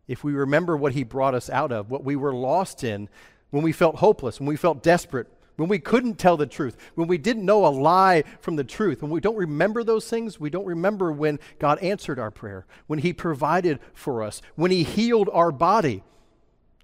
If 0.09 0.25
we 0.25 0.33
remember 0.33 0.77
what 0.77 0.95
he 0.95 1.05
brought 1.05 1.37
us 1.37 1.49
out 1.49 1.71
of, 1.71 1.89
what 1.89 2.03
we 2.03 2.17
were 2.17 2.35
lost 2.35 2.83
in, 2.83 3.09
when 3.51 3.63
we 3.63 3.71
felt 3.71 3.95
hopeless, 3.95 4.41
when 4.41 4.49
we 4.49 4.57
felt 4.57 4.83
desperate, 4.83 5.29
when 5.57 5.69
we 5.69 5.79
couldn't 5.79 6.19
tell 6.19 6.37
the 6.37 6.47
truth, 6.47 6.77
when 6.95 7.07
we 7.07 7.19
didn't 7.19 7.45
know 7.45 7.67
a 7.67 7.69
lie 7.69 8.25
from 8.41 8.57
the 8.57 8.65
truth, 8.65 9.03
when 9.03 9.11
we 9.11 9.21
don't 9.21 9.37
remember 9.37 9.85
those 9.85 10.09
things, 10.09 10.41
we 10.41 10.51
don't 10.51 10.67
remember 10.67 11.13
when 11.13 11.39
God 11.59 11.79
answered 11.79 12.19
our 12.19 12.31
prayer, 12.31 12.67
when 12.87 12.99
He 12.99 13.13
provided 13.13 13.79
for 13.93 14.23
us, 14.23 14.43
when 14.57 14.71
He 14.71 14.83
healed 14.83 15.31
our 15.33 15.53
body, 15.53 16.03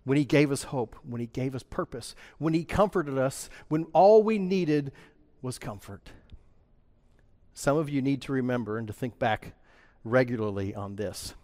when 0.05 0.17
He 0.17 0.25
gave 0.25 0.53
us 0.53 0.65
hope, 0.65 0.97
when 1.03 1.21
He 1.21 1.27
gave 1.27 1.55
us 1.55 1.65
purpose, 1.65 2.15
when 2.39 2.55
He 2.55 2.65
comforted 2.65 3.19
us, 3.19 3.51
when 3.69 3.85
all 3.93 4.23
we 4.23 4.39
needed 4.39 4.93
was 5.43 5.59
comfort. 5.59 6.11
Some 7.55 7.77
of 7.77 7.91
you 7.91 8.01
need 8.01 8.23
to 8.23 8.33
remember 8.33 8.79
and 8.79 8.87
to 8.87 8.93
think 8.93 9.19
back 9.19 9.55
regularly 10.05 10.75
on 10.75 10.97
this. 10.97 11.35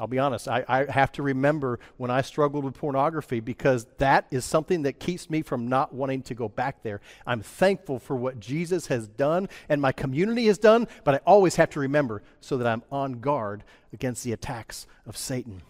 I'll 0.00 0.06
be 0.06 0.18
honest, 0.18 0.48
I, 0.48 0.64
I, 0.66 0.90
have 0.90 1.12
to 1.12 1.22
remember 1.22 1.78
when 1.98 2.10
I 2.10 2.22
struggled 2.22 2.64
with 2.64 2.72
pornography 2.72 3.40
because 3.40 3.86
that 3.98 4.24
is 4.30 4.46
something 4.46 4.84
that 4.84 4.98
keeps 4.98 5.28
me 5.28 5.42
from 5.42 5.68
not 5.68 5.94
wanting 5.94 6.22
to 6.22 6.34
go 6.34 6.48
back 6.48 6.82
there. 6.82 7.02
I'm 7.26 7.42
thankful 7.42 7.98
for 7.98 8.16
what 8.16 8.40
Jesus 8.40 8.86
has 8.86 9.06
done 9.06 9.50
and 9.68 9.82
my 9.82 9.92
community 9.92 10.46
has 10.46 10.56
done, 10.56 10.88
but 11.04 11.16
I 11.16 11.18
always 11.26 11.56
have 11.56 11.68
to 11.70 11.80
remember 11.80 12.22
so 12.40 12.56
that 12.56 12.66
I'm 12.66 12.82
on 12.90 13.20
guard 13.20 13.62
against 13.92 14.24
the 14.24 14.32
attacks 14.32 14.86
of 15.04 15.18
Satan. 15.18 15.60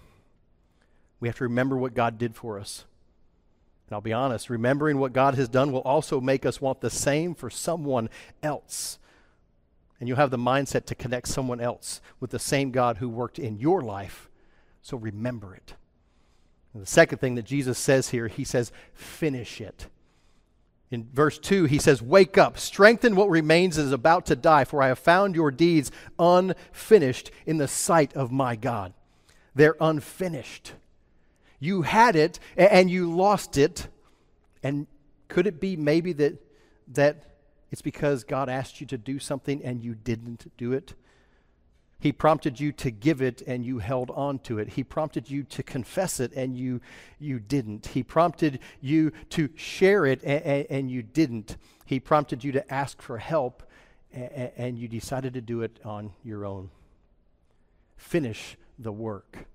We 1.18 1.26
have 1.26 1.38
to 1.38 1.44
remember 1.44 1.76
what 1.76 1.94
God 1.94 2.16
did 2.16 2.36
for 2.36 2.60
us. 2.60 2.84
And 3.88 3.96
I'll 3.96 4.00
be 4.00 4.12
honest, 4.12 4.48
remembering 4.48 5.00
what 5.00 5.12
God 5.12 5.34
has 5.34 5.48
done 5.48 5.72
will 5.72 5.80
also 5.80 6.20
make 6.20 6.46
us 6.46 6.60
want 6.60 6.82
the 6.82 6.90
same 6.90 7.34
for 7.34 7.50
someone 7.50 8.08
else 8.44 9.00
and 10.00 10.08
you'll 10.08 10.16
have 10.16 10.30
the 10.30 10.38
mindset 10.38 10.86
to 10.86 10.94
connect 10.94 11.28
someone 11.28 11.60
else 11.60 12.00
with 12.18 12.30
the 12.30 12.38
same 12.38 12.70
God 12.70 12.96
who 12.96 13.08
worked 13.08 13.38
in 13.38 13.58
your 13.58 13.82
life. 13.82 14.30
So 14.80 14.96
remember 14.96 15.54
it. 15.54 15.74
And 16.72 16.82
the 16.82 16.86
second 16.86 17.18
thing 17.18 17.34
that 17.34 17.44
Jesus 17.44 17.78
says 17.78 18.08
here, 18.08 18.26
he 18.26 18.42
says, 18.42 18.72
finish 18.94 19.60
it. 19.60 19.88
In 20.90 21.06
verse 21.12 21.38
2, 21.38 21.64
he 21.64 21.78
says, 21.78 22.02
Wake 22.02 22.36
up, 22.36 22.58
strengthen 22.58 23.14
what 23.14 23.30
remains 23.30 23.78
and 23.78 23.86
is 23.86 23.92
about 23.92 24.26
to 24.26 24.36
die, 24.36 24.64
for 24.64 24.82
I 24.82 24.88
have 24.88 24.98
found 24.98 25.36
your 25.36 25.52
deeds 25.52 25.92
unfinished 26.18 27.30
in 27.46 27.58
the 27.58 27.68
sight 27.68 28.14
of 28.16 28.32
my 28.32 28.56
God. 28.56 28.92
They're 29.54 29.76
unfinished. 29.80 30.72
You 31.60 31.82
had 31.82 32.16
it 32.16 32.40
and 32.56 32.90
you 32.90 33.14
lost 33.14 33.56
it. 33.56 33.86
And 34.62 34.88
could 35.28 35.46
it 35.46 35.60
be 35.60 35.76
maybe 35.76 36.12
that, 36.14 36.42
that 36.88 37.29
it's 37.70 37.82
because 37.82 38.24
God 38.24 38.48
asked 38.48 38.80
you 38.80 38.86
to 38.88 38.98
do 38.98 39.18
something 39.18 39.62
and 39.62 39.82
you 39.82 39.94
didn't 39.94 40.50
do 40.56 40.72
it. 40.72 40.94
He 42.00 42.12
prompted 42.12 42.58
you 42.58 42.72
to 42.72 42.90
give 42.90 43.20
it 43.20 43.42
and 43.46 43.64
you 43.64 43.78
held 43.78 44.10
on 44.12 44.38
to 44.40 44.58
it. 44.58 44.70
He 44.70 44.82
prompted 44.82 45.30
you 45.30 45.42
to 45.44 45.62
confess 45.62 46.18
it 46.18 46.32
and 46.32 46.56
you, 46.56 46.80
you 47.18 47.38
didn't. 47.38 47.88
He 47.88 48.02
prompted 48.02 48.58
you 48.80 49.12
to 49.30 49.50
share 49.54 50.06
it 50.06 50.24
and, 50.24 50.66
and 50.70 50.90
you 50.90 51.02
didn't. 51.02 51.58
He 51.84 52.00
prompted 52.00 52.42
you 52.42 52.52
to 52.52 52.72
ask 52.72 53.02
for 53.02 53.18
help 53.18 53.62
and, 54.12 54.50
and 54.56 54.78
you 54.78 54.88
decided 54.88 55.34
to 55.34 55.42
do 55.42 55.60
it 55.60 55.78
on 55.84 56.12
your 56.24 56.46
own. 56.46 56.70
Finish 57.96 58.56
the 58.78 58.92
work. 58.92 59.46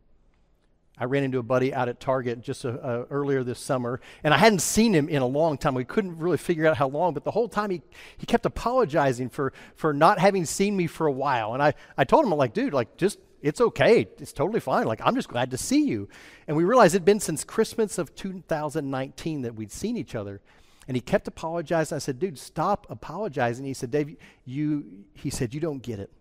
I 0.97 1.05
ran 1.05 1.23
into 1.23 1.39
a 1.39 1.43
buddy 1.43 1.73
out 1.73 1.89
at 1.89 1.99
Target 1.99 2.41
just 2.41 2.63
a, 2.63 2.69
uh, 2.69 2.87
uh, 2.87 3.05
earlier 3.09 3.43
this 3.43 3.59
summer, 3.59 3.99
and 4.23 4.33
I 4.33 4.37
hadn't 4.37 4.59
seen 4.59 4.93
him 4.93 5.09
in 5.09 5.21
a 5.21 5.27
long 5.27 5.57
time. 5.57 5.73
We 5.73 5.83
couldn't 5.83 6.17
really 6.17 6.37
figure 6.37 6.65
out 6.67 6.77
how 6.77 6.87
long, 6.87 7.13
but 7.13 7.25
the 7.25 7.31
whole 7.31 7.49
time 7.49 7.69
he, 7.69 7.81
he 8.17 8.25
kept 8.25 8.45
apologizing 8.45 9.29
for, 9.29 9.51
for 9.75 9.93
not 9.93 10.19
having 10.19 10.45
seen 10.45 10.77
me 10.77 10.87
for 10.87 11.07
a 11.07 11.11
while. 11.11 11.53
And 11.53 11.61
I, 11.61 11.73
I 11.97 12.05
told 12.05 12.25
him, 12.25 12.31
I'm 12.31 12.39
like, 12.39 12.53
dude, 12.53 12.73
like, 12.73 12.95
just, 12.95 13.19
it's 13.41 13.59
okay. 13.59 14.07
It's 14.19 14.31
totally 14.31 14.61
fine. 14.61 14.87
Like, 14.87 15.01
I'm 15.03 15.15
just 15.15 15.27
glad 15.27 15.51
to 15.51 15.57
see 15.57 15.83
you. 15.83 16.07
And 16.47 16.55
we 16.55 16.63
realized 16.63 16.95
it'd 16.95 17.05
been 17.05 17.19
since 17.19 17.43
Christmas 17.43 17.97
of 17.97 18.15
2019 18.15 19.41
that 19.41 19.55
we'd 19.55 19.71
seen 19.71 19.97
each 19.97 20.15
other. 20.15 20.39
And 20.87 20.95
he 20.95 21.01
kept 21.01 21.27
apologizing. 21.27 21.95
I 21.95 21.99
said, 21.99 22.19
dude, 22.19 22.39
stop 22.39 22.87
apologizing. 22.89 23.65
He 23.65 23.73
said, 23.73 23.91
Dave, 23.91 24.15
you, 24.45 24.85
he 25.13 25.29
said, 25.29 25.53
you 25.53 25.59
don't 25.59 25.81
get 25.81 25.99
it. 25.99 26.11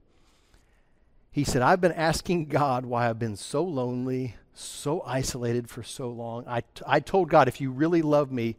He 1.31 1.45
said, 1.45 1.63
I've 1.63 1.81
been 1.81 1.93
asking 1.93 2.47
God 2.47 2.87
why 2.87 3.09
I've 3.09 3.19
been 3.19 3.37
so 3.37 3.63
lonely 3.63 4.37
so 4.55 5.03
isolated 5.03 5.69
for 5.69 5.83
so 5.83 6.09
long. 6.09 6.45
I, 6.47 6.61
t- 6.61 6.83
I 6.87 7.01
told 7.01 7.29
God, 7.29 7.49
if 7.49 7.61
you 7.61 7.71
really 7.71 8.03
love 8.03 8.31
me, 8.33 8.57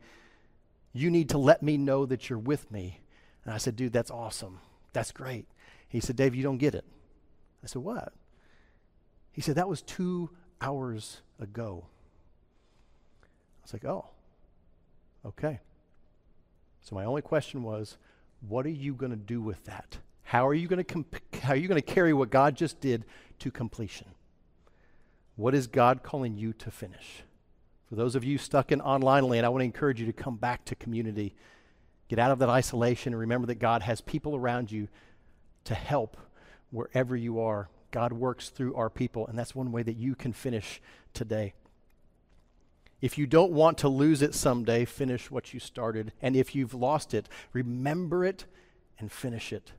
you 0.94 1.10
need 1.10 1.30
to 1.30 1.38
let 1.38 1.62
me 1.64 1.78
know 1.78 2.06
that 2.06 2.30
you're 2.30 2.40
with 2.40 2.72
me. 2.72 3.02
And 3.44 3.54
I 3.54 3.58
said, 3.58 3.76
dude, 3.76 3.94
that's 3.94 4.12
awesome. 4.12 4.60
That's 4.94 5.12
great. 5.12 5.46
He 5.88 6.00
said, 6.00 6.16
Dave, 6.16 6.36
you 6.36 6.44
don't 6.44 6.58
get 6.58 6.76
it. 6.76 6.86
I 7.64 7.68
said, 7.68 7.82
what? 7.82 8.14
He 9.32 9.42
said, 9.42 9.56
that 9.56 9.68
was 9.68 9.82
two 9.82 10.30
hours 10.62 11.22
ago. 11.40 11.86
I 13.24 13.62
was 13.64 13.74
like, 13.74 13.86
oh, 13.86 14.06
okay. 15.26 15.60
So 16.82 16.96
my 16.96 17.06
only 17.06 17.22
question 17.22 17.64
was, 17.64 17.98
what 18.48 18.66
are 18.66 18.70
you 18.70 18.94
going 18.94 19.12
to 19.12 19.18
do 19.18 19.42
with 19.42 19.64
that? 19.66 19.98
How 20.24 20.48
are 20.48 20.54
you 20.54 20.68
going 20.68 20.78
to 20.78 20.84
comp- 20.84 21.36
how 21.42 21.54
are 21.54 21.56
you 21.56 21.68
going 21.68 21.82
to 21.82 21.94
carry 21.94 22.14
what 22.14 22.30
God 22.30 22.56
just 22.56 22.80
did 22.80 23.06
to 23.40 23.52
completion? 23.52 24.08
What 25.36 25.56
is 25.56 25.68
God 25.68 26.04
calling 26.04 26.38
you 26.38 26.54
to 26.54 26.72
finish? 26.72 27.24
For 27.90 27.96
those 27.96 28.16
of 28.16 28.24
you 28.24 28.38
stuck 28.38 28.72
in 28.72 28.82
online 28.82 29.28
land, 29.28 29.46
I 29.46 29.50
want 29.50 29.62
to 29.62 29.66
encourage 29.66 30.00
you 30.00 30.06
to 30.08 30.14
come 30.14 30.38
back 30.38 30.66
to 30.66 30.76
community 30.76 31.36
Get 32.08 32.20
out 32.20 32.32
of 32.32 32.40
that 32.40 32.50
isolation 32.50 33.14
and 33.14 33.20
remember 33.20 33.48
that 33.48 33.56
God 33.56 33.82
has 33.82 34.02
people 34.02 34.36
around 34.36 34.72
you 34.72 34.88
to 35.66 35.74
help 35.74 36.18
wherever 36.70 37.16
you 37.16 37.40
are. 37.40 37.70
God 37.92 38.14
works 38.14 38.50
through 38.50 38.76
our 38.76 38.90
people, 38.90 39.26
and 39.28 39.38
that's 39.38 39.56
one 39.56 39.72
way 39.72 39.82
that 39.82 39.96
you 39.96 40.16
can 40.16 40.34
finish 40.34 40.82
today. 41.14 41.54
If 43.02 43.18
you 43.18 43.26
don't 43.26 43.52
want 43.52 43.78
to 43.80 43.90
lose 43.90 44.22
it 44.22 44.36
someday, 44.36 44.86
finish 44.86 45.32
what 45.32 45.54
you 45.54 45.60
started. 45.60 46.12
And 46.22 46.36
if 46.36 46.54
you've 46.54 46.74
lost 46.74 47.14
it, 47.14 47.28
remember 47.54 48.24
it 48.24 48.46
and 49.00 49.12
finish 49.12 49.52
it. 49.52 49.72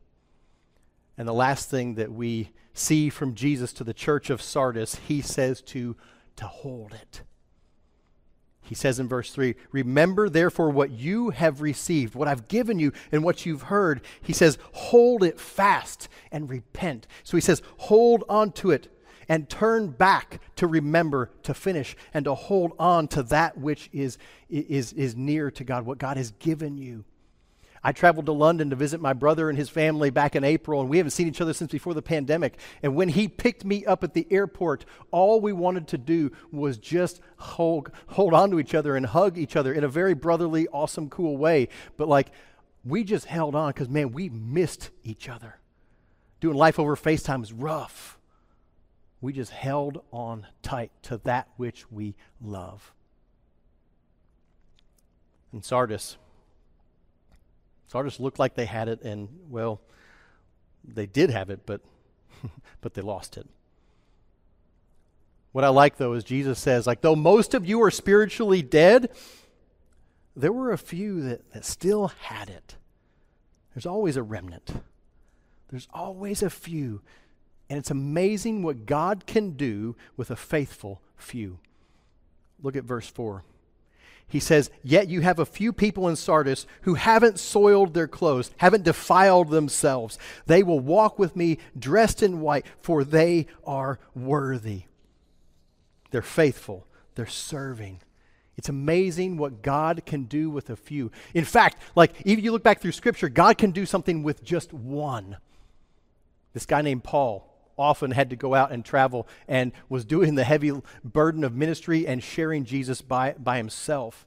And 1.18 1.26
the 1.26 1.35
last 1.35 1.70
thing 1.70 1.94
that 1.94 2.12
we 2.12 2.50
see 2.75 3.08
from 3.08 3.35
Jesus 3.35 3.73
to 3.75 3.85
the 3.85 3.94
church 3.94 4.28
of 4.30 4.42
Sardis, 4.42 4.96
he 5.06 5.20
says 5.23 5.62
to, 5.62 5.96
to 6.37 6.46
hold 6.46 6.92
it. 6.92 7.23
He 8.61 8.75
says 8.75 8.99
in 8.99 9.08
verse 9.08 9.30
3 9.32 9.54
Remember 9.73 10.28
therefore 10.28 10.70
what 10.70 10.90
you 10.90 11.30
have 11.30 11.61
received, 11.61 12.14
what 12.14 12.28
I've 12.28 12.49
given 12.49 12.78
you, 12.78 12.92
and 13.12 13.23
what 13.23 13.46
you've 13.46 13.62
heard. 13.62 14.00
He 14.20 14.32
says, 14.32 14.58
Hold 14.73 15.23
it 15.23 15.40
fast 15.40 16.08
and 16.32 16.50
repent. 16.50 17.06
So 17.23 17.37
he 17.37 17.40
says, 17.40 17.62
Hold 17.78 18.25
on 18.28 18.52
to 18.52 18.73
it 18.73 18.92
and 19.28 19.49
turn 19.49 19.88
back 19.88 20.40
to 20.56 20.66
remember, 20.66 21.30
to 21.42 21.54
finish, 21.54 21.96
and 22.14 22.25
to 22.25 22.35
hold 22.35 22.73
on 22.78 23.08
to 23.08 23.23
that 23.25 23.58
which 23.58 23.88
is, 23.92 24.18
is, 24.49 24.92
is 24.92 25.16
near 25.16 25.50
to 25.50 25.64
God, 25.64 25.85
what 25.85 25.99
God 25.99 26.16
has 26.16 26.30
given 26.32 26.78
you. 26.78 27.04
I 27.87 27.93
traveled 27.93 28.26
to 28.26 28.33
London 28.33 28.71
to 28.71 28.75
visit 28.75 29.00
my 29.00 29.12
brother 29.12 29.49
and 29.49 29.57
his 29.57 29.69
family 29.69 30.11
back 30.11 30.35
in 30.35 30.43
April, 30.43 30.81
and 30.81 30.90
we 30.90 30.97
haven't 30.97 31.12
seen 31.12 31.28
each 31.28 31.40
other 31.40 31.52
since 31.52 31.71
before 31.71 31.95
the 31.95 32.02
pandemic. 32.02 32.59
And 32.83 32.97
when 32.97 33.09
he 33.09 33.28
picked 33.28 33.64
me 33.64 33.87
up 33.87 34.02
at 34.02 34.12
the 34.12 34.26
airport, 34.28 34.85
all 35.12 35.40
we 35.40 35.52
wanted 35.52 35.87
to 35.88 35.97
do 35.97 36.33
was 36.50 36.78
just 36.78 37.21
hold, 37.37 37.93
hold 38.09 38.35
on 38.35 38.50
to 38.50 38.59
each 38.59 38.75
other 38.75 38.97
and 38.97 39.07
hug 39.07 39.38
each 39.38 39.55
other 39.55 39.73
in 39.73 39.85
a 39.85 39.88
very 39.88 40.14
brotherly, 40.14 40.66
awesome, 40.66 41.09
cool 41.09 41.37
way. 41.37 41.69
But 41.97 42.09
like, 42.09 42.33
we 42.85 43.05
just 43.05 43.26
held 43.26 43.55
on 43.55 43.69
because, 43.71 43.88
man, 43.88 44.11
we 44.11 44.31
missed 44.31 44.90
each 45.05 45.28
other. 45.28 45.61
Doing 46.40 46.57
life 46.57 46.81
over 46.81 46.97
FaceTime 46.97 47.45
is 47.45 47.52
rough. 47.52 48.19
We 49.21 49.33
just 49.33 49.52
held 49.52 50.02
on 50.11 50.49
tight 50.61 50.90
to 51.02 51.19
that 51.19 51.50
which 51.57 51.88
we 51.93 52.16
love. 52.40 52.93
In 55.52 55.62
Sardis, 55.62 56.16
Sardis 57.88 58.21
looked 58.21 58.38
like 58.38 58.55
they 58.55 58.66
had 58.66 58.88
it, 58.88 59.02
and 59.02 59.28
well, 59.49 59.81
they 60.85 61.07
did 61.07 61.31
have 61.31 61.50
it, 61.50 61.61
but 61.66 61.81
but 62.81 62.95
they 62.95 63.02
lost 63.02 63.37
it. 63.37 63.47
What 65.52 65.64
I 65.64 65.69
like 65.69 65.97
though 65.97 66.12
is 66.12 66.25
Jesus 66.25 66.59
says, 66.59 66.87
like, 66.87 67.00
though 67.00 67.16
most 67.16 67.55
of 67.55 67.66
you 67.66 67.83
are 67.83 67.90
spiritually 67.90 68.61
dead, 68.61 69.11
there 70.37 70.52
were 70.52 70.71
a 70.71 70.78
few 70.78 71.23
that, 71.23 71.50
that 71.52 71.64
still 71.64 72.09
had 72.09 72.50
it. 72.50 72.76
There's 73.75 73.87
always 73.87 74.16
a 74.16 74.23
remnant. 74.23 74.83
There's 75.71 75.88
always 75.93 76.43
a 76.43 76.50
few. 76.50 77.00
And 77.69 77.78
it's 77.78 77.90
amazing 77.90 78.62
what 78.62 78.87
God 78.87 79.26
can 79.26 79.52
do 79.52 79.97
with 80.16 80.31
a 80.31 80.37
faithful 80.37 81.00
few. 81.16 81.59
Look 82.62 82.76
at 82.76 82.85
verse 82.85 83.09
4 83.09 83.43
he 84.28 84.40
says, 84.40 84.71
Yet 84.83 85.09
you 85.09 85.21
have 85.21 85.38
a 85.38 85.47
few 85.47 85.73
people 85.73 86.09
in 86.09 86.16
Sardis 86.16 86.66
who 86.83 86.95
haven't 86.95 87.38
soiled 87.38 87.95
their 87.95 88.09
clothes, 88.09 88.50
haven't 88.56 88.85
defiled 88.85 89.50
themselves. 89.50 90.18
They 90.47 90.62
will 90.62 90.80
walk 90.80 91.18
with 91.18 91.37
me 91.37 91.59
dressed 91.78 92.23
in 92.23 92.40
white, 92.40 92.66
for 92.80 93.04
they 93.04 93.47
are 93.64 94.00
worthy. 94.14 94.85
They're 96.11 96.23
faithful, 96.23 96.87
they're 97.14 97.26
serving. 97.26 98.00
It's 98.56 98.71
amazing 98.71 99.37
what 99.37 99.62
God 99.62 100.02
can 100.06 100.25
do 100.25 100.49
with 100.49 100.71
a 100.71 100.76
few. 100.76 101.12
In 101.35 101.45
fact, 101.45 101.83
like 101.95 102.14
if 102.25 102.42
you 102.42 102.52
look 102.52 102.62
back 102.62 102.80
through 102.80 102.92
Scripture, 102.92 103.28
God 103.28 103.59
can 103.59 103.71
do 103.71 103.85
something 103.85 104.23
with 104.23 104.42
just 104.42 104.73
one. 104.73 105.37
This 106.54 106.64
guy 106.64 106.80
named 106.80 107.04
Paul 107.04 107.55
often 107.78 108.11
had 108.11 108.30
to 108.30 108.37
go 108.37 108.54
out 108.54 108.73
and 108.73 108.85
travel 108.85 109.28
and 109.49 109.73
was 109.88 110.04
doing 110.04 110.35
the 110.35 110.45
heavy 110.45 110.73
burden 111.04 111.44
of 111.44 111.55
ministry 111.55 112.07
and 112.07 112.22
sharing 112.22 112.64
Jesus 112.64 113.03
by, 113.03 113.35
by 113.38 113.57
himself. 113.57 114.27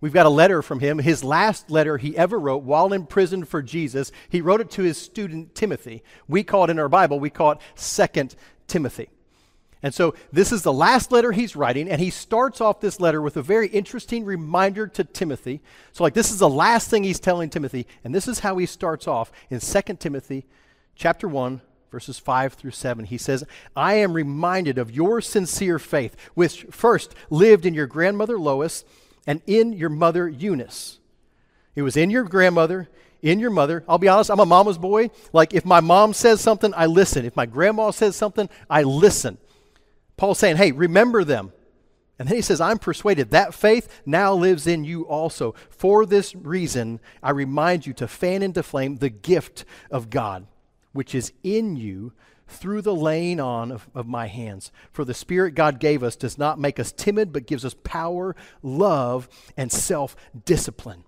We've 0.00 0.12
got 0.12 0.26
a 0.26 0.30
letter 0.30 0.60
from 0.60 0.80
him, 0.80 0.98
his 0.98 1.24
last 1.24 1.70
letter 1.70 1.96
he 1.96 2.16
ever 2.16 2.38
wrote 2.38 2.62
while 2.62 2.92
in 2.92 3.06
prison 3.06 3.44
for 3.44 3.62
Jesus. 3.62 4.12
He 4.28 4.42
wrote 4.42 4.60
it 4.60 4.70
to 4.72 4.82
his 4.82 4.98
student 4.98 5.54
Timothy. 5.54 6.02
We 6.28 6.44
call 6.44 6.64
it 6.64 6.70
in 6.70 6.78
our 6.78 6.90
Bible, 6.90 7.18
we 7.18 7.30
call 7.30 7.52
it 7.52 7.58
Second 7.74 8.36
Timothy. 8.66 9.08
And 9.82 9.92
so 9.92 10.14
this 10.32 10.50
is 10.50 10.62
the 10.62 10.72
last 10.72 11.12
letter 11.12 11.32
he's 11.32 11.54
writing, 11.54 11.90
and 11.90 12.00
he 12.00 12.08
starts 12.08 12.62
off 12.62 12.80
this 12.80 13.00
letter 13.00 13.20
with 13.20 13.36
a 13.36 13.42
very 13.42 13.68
interesting 13.68 14.24
reminder 14.24 14.86
to 14.86 15.04
Timothy. 15.04 15.60
So, 15.92 16.04
like, 16.04 16.14
this 16.14 16.30
is 16.30 16.38
the 16.38 16.48
last 16.48 16.88
thing 16.88 17.04
he's 17.04 17.20
telling 17.20 17.50
Timothy, 17.50 17.86
and 18.02 18.14
this 18.14 18.26
is 18.26 18.38
how 18.38 18.56
he 18.56 18.64
starts 18.64 19.06
off 19.06 19.30
in 19.50 19.60
2 19.60 19.82
Timothy 19.98 20.46
chapter 20.96 21.28
1, 21.28 21.60
verses 21.94 22.18
5 22.18 22.54
through 22.54 22.72
7. 22.72 23.04
He 23.04 23.16
says, 23.16 23.44
I 23.76 23.94
am 23.94 24.14
reminded 24.14 24.78
of 24.78 24.90
your 24.90 25.20
sincere 25.20 25.78
faith, 25.78 26.16
which 26.34 26.66
first 26.72 27.14
lived 27.30 27.64
in 27.64 27.72
your 27.72 27.86
grandmother 27.86 28.36
Lois 28.36 28.84
and 29.28 29.40
in 29.46 29.72
your 29.72 29.90
mother 29.90 30.28
Eunice. 30.28 30.98
It 31.76 31.82
was 31.82 31.96
in 31.96 32.10
your 32.10 32.24
grandmother, 32.24 32.88
in 33.22 33.38
your 33.38 33.50
mother. 33.50 33.84
I'll 33.88 33.98
be 33.98 34.08
honest, 34.08 34.28
I'm 34.28 34.40
a 34.40 34.44
mama's 34.44 34.76
boy. 34.76 35.10
Like, 35.32 35.54
if 35.54 35.64
my 35.64 35.78
mom 35.78 36.14
says 36.14 36.40
something, 36.40 36.74
I 36.74 36.86
listen. 36.86 37.24
If 37.24 37.36
my 37.36 37.46
grandma 37.46 37.92
says 37.92 38.16
something, 38.16 38.50
I 38.68 38.82
listen. 38.82 39.38
Paul's 40.16 40.40
saying, 40.40 40.56
hey, 40.56 40.72
remember 40.72 41.22
them. 41.22 41.52
And 42.18 42.28
then 42.28 42.34
he 42.34 42.42
says, 42.42 42.60
I'm 42.60 42.80
persuaded 42.80 43.30
that 43.30 43.54
faith 43.54 44.02
now 44.04 44.34
lives 44.34 44.66
in 44.66 44.82
you 44.82 45.02
also. 45.02 45.54
For 45.70 46.04
this 46.06 46.34
reason, 46.34 46.98
I 47.22 47.30
remind 47.30 47.86
you 47.86 47.92
to 47.94 48.08
fan 48.08 48.42
into 48.42 48.64
flame 48.64 48.96
the 48.96 49.10
gift 49.10 49.64
of 49.92 50.10
God 50.10 50.48
which 50.94 51.14
is 51.14 51.32
in 51.42 51.76
you 51.76 52.12
through 52.46 52.80
the 52.80 52.94
laying 52.94 53.40
on 53.40 53.70
of, 53.70 53.88
of, 53.94 54.06
my 54.06 54.26
hands. 54.26 54.70
For 54.92 55.04
the 55.04 55.12
Spirit 55.12 55.54
God 55.54 55.80
gave 55.80 56.02
us 56.02 56.16
does 56.16 56.38
not 56.38 56.58
make 56.58 56.78
us 56.78 56.92
timid, 56.92 57.32
but 57.32 57.46
gives 57.46 57.64
us 57.64 57.74
power, 57.84 58.34
love, 58.62 59.28
and 59.56 59.70
self 59.70 60.16
discipline. 60.44 61.04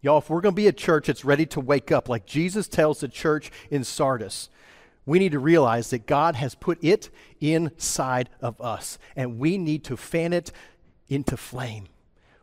Y'all, 0.00 0.18
if 0.18 0.30
we're 0.30 0.40
going 0.40 0.54
to 0.54 0.56
be 0.56 0.68
a 0.68 0.72
church 0.72 1.08
that's 1.08 1.24
ready 1.24 1.46
to 1.46 1.60
wake 1.60 1.90
up, 1.90 2.08
like 2.08 2.26
Jesus 2.26 2.68
tells 2.68 3.00
the 3.00 3.08
church 3.08 3.50
in 3.70 3.82
Sardis, 3.82 4.48
we 5.06 5.18
need 5.18 5.32
to 5.32 5.40
realize 5.40 5.90
that 5.90 6.06
God 6.06 6.36
has 6.36 6.54
put 6.54 6.78
it 6.84 7.10
inside 7.40 8.28
of 8.40 8.60
us, 8.60 8.98
and 9.16 9.38
we 9.38 9.58
need 9.58 9.84
to 9.84 9.96
fan 9.96 10.32
it 10.32 10.52
into 11.08 11.36
flame. 11.36 11.86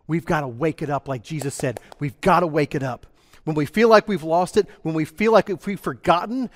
We've 0.08 0.26
got 0.26 0.42
to 0.42 0.48
wake 0.48 0.82
it 0.82 0.90
up, 0.90 1.08
like 1.08 1.24
Jesus 1.24 1.56
said. 1.56 1.80
We've 2.00 2.20
got 2.22 2.42
to 2.42 2.48
wake 2.48 2.76
it 2.76 2.84
up 2.84 3.06
when 3.46 3.56
we 3.56 3.66
feel 3.66 3.88
like 3.90 4.08
we've 4.08 4.24
lost 4.24 4.58
it, 4.58 4.68
when 4.82 4.94
we 4.94 5.06
feel 5.06 5.32
like 5.32 5.50
we've 5.66 5.80
forgotten, 5.80 6.50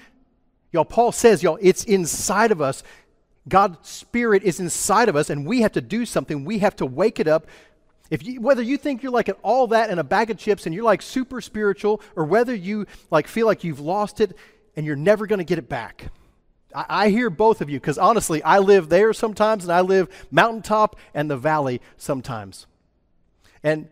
y'all, 0.72 0.86
Paul 0.86 1.12
says, 1.12 1.42
y'all, 1.42 1.58
it's 1.62 1.84
inside 1.86 2.52
of 2.52 2.62
us. 2.62 2.84
God's 3.48 3.88
Spirit 3.88 4.44
is 4.44 4.60
inside 4.60 5.08
of 5.08 5.16
us, 5.16 5.30
and 5.30 5.46
we 5.46 5.62
have 5.62 5.72
to 5.74 5.82
do 5.82 6.06
something. 6.06 6.46
We 6.46 6.60
have 6.60 6.76
to 6.78 6.86
wake 6.86 7.20
it 7.20 7.28
up. 7.28 7.48
If 8.10 8.26
you, 8.26 8.42
whether 8.42 8.62
you 8.62 8.78
think 8.78 9.02
you're 9.04 9.12
like 9.12 9.28
an 9.28 9.36
all 9.44 9.68
that 9.68 9.90
in 9.92 10.00
a 10.00 10.04
bag 10.04 10.32
of 10.32 10.38
chips 10.38 10.66
and 10.66 10.74
you're 10.74 10.84
like 10.84 11.02
super 11.02 11.42
spiritual, 11.42 12.02
or 12.16 12.26
whether 12.26 12.54
you 12.54 12.88
like 13.12 13.28
feel 13.28 13.46
like 13.46 13.64
you've 13.64 13.80
lost 13.80 14.20
it 14.20 14.36
and 14.76 14.86
you're 14.86 14.96
never 14.96 15.28
going 15.28 15.40
to 15.40 15.46
get 15.46 15.60
it 15.60 15.70
back. 15.70 16.12
I 16.74 17.10
hear 17.10 17.30
both 17.32 17.62
of 17.62 17.70
you 17.70 17.80
because 17.80 17.98
honestly, 17.98 18.44
I 18.44 18.60
live 18.60 18.90
there 18.90 19.12
sometimes 19.14 19.64
and 19.64 19.74
I 19.74 19.82
live 19.82 20.08
mountaintop 20.30 20.96
and 21.14 21.30
the 21.30 21.38
valley 21.38 21.82
sometimes. 21.98 22.68
And 23.64 23.90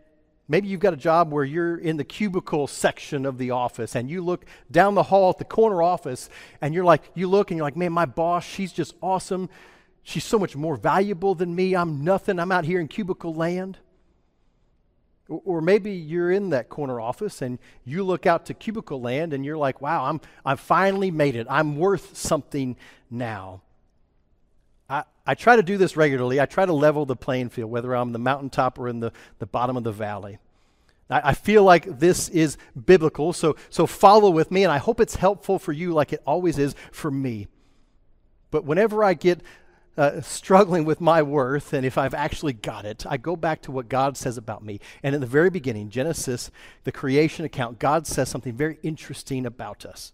Maybe 0.49 0.69
you've 0.69 0.79
got 0.79 0.93
a 0.93 0.97
job 0.97 1.33
where 1.33 1.43
you're 1.43 1.77
in 1.77 1.97
the 1.97 2.05
cubicle 2.05 2.67
section 2.67 3.25
of 3.25 3.37
the 3.37 3.51
office 3.51 3.95
and 3.95 4.09
you 4.09 4.23
look 4.23 4.45
down 4.71 4.95
the 4.95 5.03
hall 5.03 5.29
at 5.29 5.37
the 5.37 5.45
corner 5.45 5.81
office 5.81 6.29
and 6.61 6.73
you're 6.73 6.85
like, 6.85 7.03
you 7.15 7.27
look 7.27 7.51
and 7.51 7.57
you're 7.57 7.65
like, 7.65 7.75
man, 7.75 7.91
my 7.91 8.05
boss, 8.05 8.45
she's 8.45 8.71
just 8.71 8.95
awesome. 9.01 9.49
She's 10.03 10.23
so 10.23 10.39
much 10.39 10.55
more 10.55 10.77
valuable 10.77 11.35
than 11.35 11.53
me. 11.53 11.75
I'm 11.75 12.05
nothing. 12.05 12.39
I'm 12.39 12.51
out 12.51 12.63
here 12.63 12.79
in 12.79 12.87
cubicle 12.87 13.33
land. 13.33 13.77
Or 15.27 15.59
maybe 15.59 15.91
you're 15.91 16.31
in 16.31 16.51
that 16.51 16.69
corner 16.69 17.01
office 17.01 17.41
and 17.41 17.59
you 17.83 18.05
look 18.05 18.25
out 18.25 18.45
to 18.45 18.53
cubicle 18.53 19.01
land 19.01 19.33
and 19.33 19.43
you're 19.43 19.57
like, 19.57 19.81
wow, 19.81 20.05
I'm, 20.05 20.21
I've 20.45 20.61
finally 20.61 21.11
made 21.11 21.35
it. 21.35 21.45
I'm 21.49 21.75
worth 21.75 22.15
something 22.15 22.77
now. 23.11 23.61
I, 25.27 25.35
try 25.35 25.55
to 25.55 25.63
do 25.63 25.77
this 25.77 25.95
regularly. 25.95 26.39
I 26.39 26.45
try 26.45 26.65
to 26.65 26.73
level 26.73 27.05
the 27.05 27.15
playing 27.15 27.49
field, 27.49 27.69
whether 27.69 27.93
I'm 27.93 28.13
the 28.13 28.19
mountaintop 28.19 28.79
or 28.79 28.87
in 28.87 28.99
the, 28.99 29.11
the 29.39 29.45
bottom 29.45 29.77
of 29.77 29.83
the 29.83 29.91
valley. 29.91 30.39
I, 31.09 31.29
I 31.29 31.33
feel 31.33 31.63
like 31.63 31.99
this 31.99 32.29
is 32.29 32.57
biblical, 32.85 33.33
so, 33.33 33.55
so 33.69 33.85
follow 33.85 34.29
with 34.29 34.51
me, 34.51 34.63
and 34.63 34.71
I 34.71 34.77
hope 34.77 34.99
it's 34.99 35.15
helpful 35.15 35.59
for 35.59 35.73
you 35.73 35.93
like 35.93 36.13
it 36.13 36.23
always 36.25 36.57
is 36.57 36.75
for 36.91 37.11
me. 37.11 37.47
But 38.49 38.63
whenever 38.63 39.03
I 39.03 39.13
get 39.13 39.41
uh, 39.97 40.21
struggling 40.21 40.85
with 40.85 41.01
my 41.01 41.23
worth 41.23 41.73
and 41.73 41.85
if 41.85 41.97
I've 41.97 42.13
actually 42.13 42.53
got 42.53 42.85
it, 42.85 43.05
I 43.07 43.17
go 43.17 43.35
back 43.35 43.63
to 43.63 43.71
what 43.71 43.89
God 43.89 44.15
says 44.15 44.37
about 44.37 44.63
me. 44.63 44.79
And 45.01 45.15
in 45.15 45.21
the 45.21 45.27
very 45.27 45.49
beginning, 45.49 45.89
Genesis, 45.89 46.51
the 46.83 46.91
creation 46.91 47.45
account, 47.45 47.79
God 47.79 48.05
says 48.05 48.29
something 48.29 48.53
very 48.53 48.77
interesting 48.83 49.45
about 49.45 49.85
us. 49.85 50.13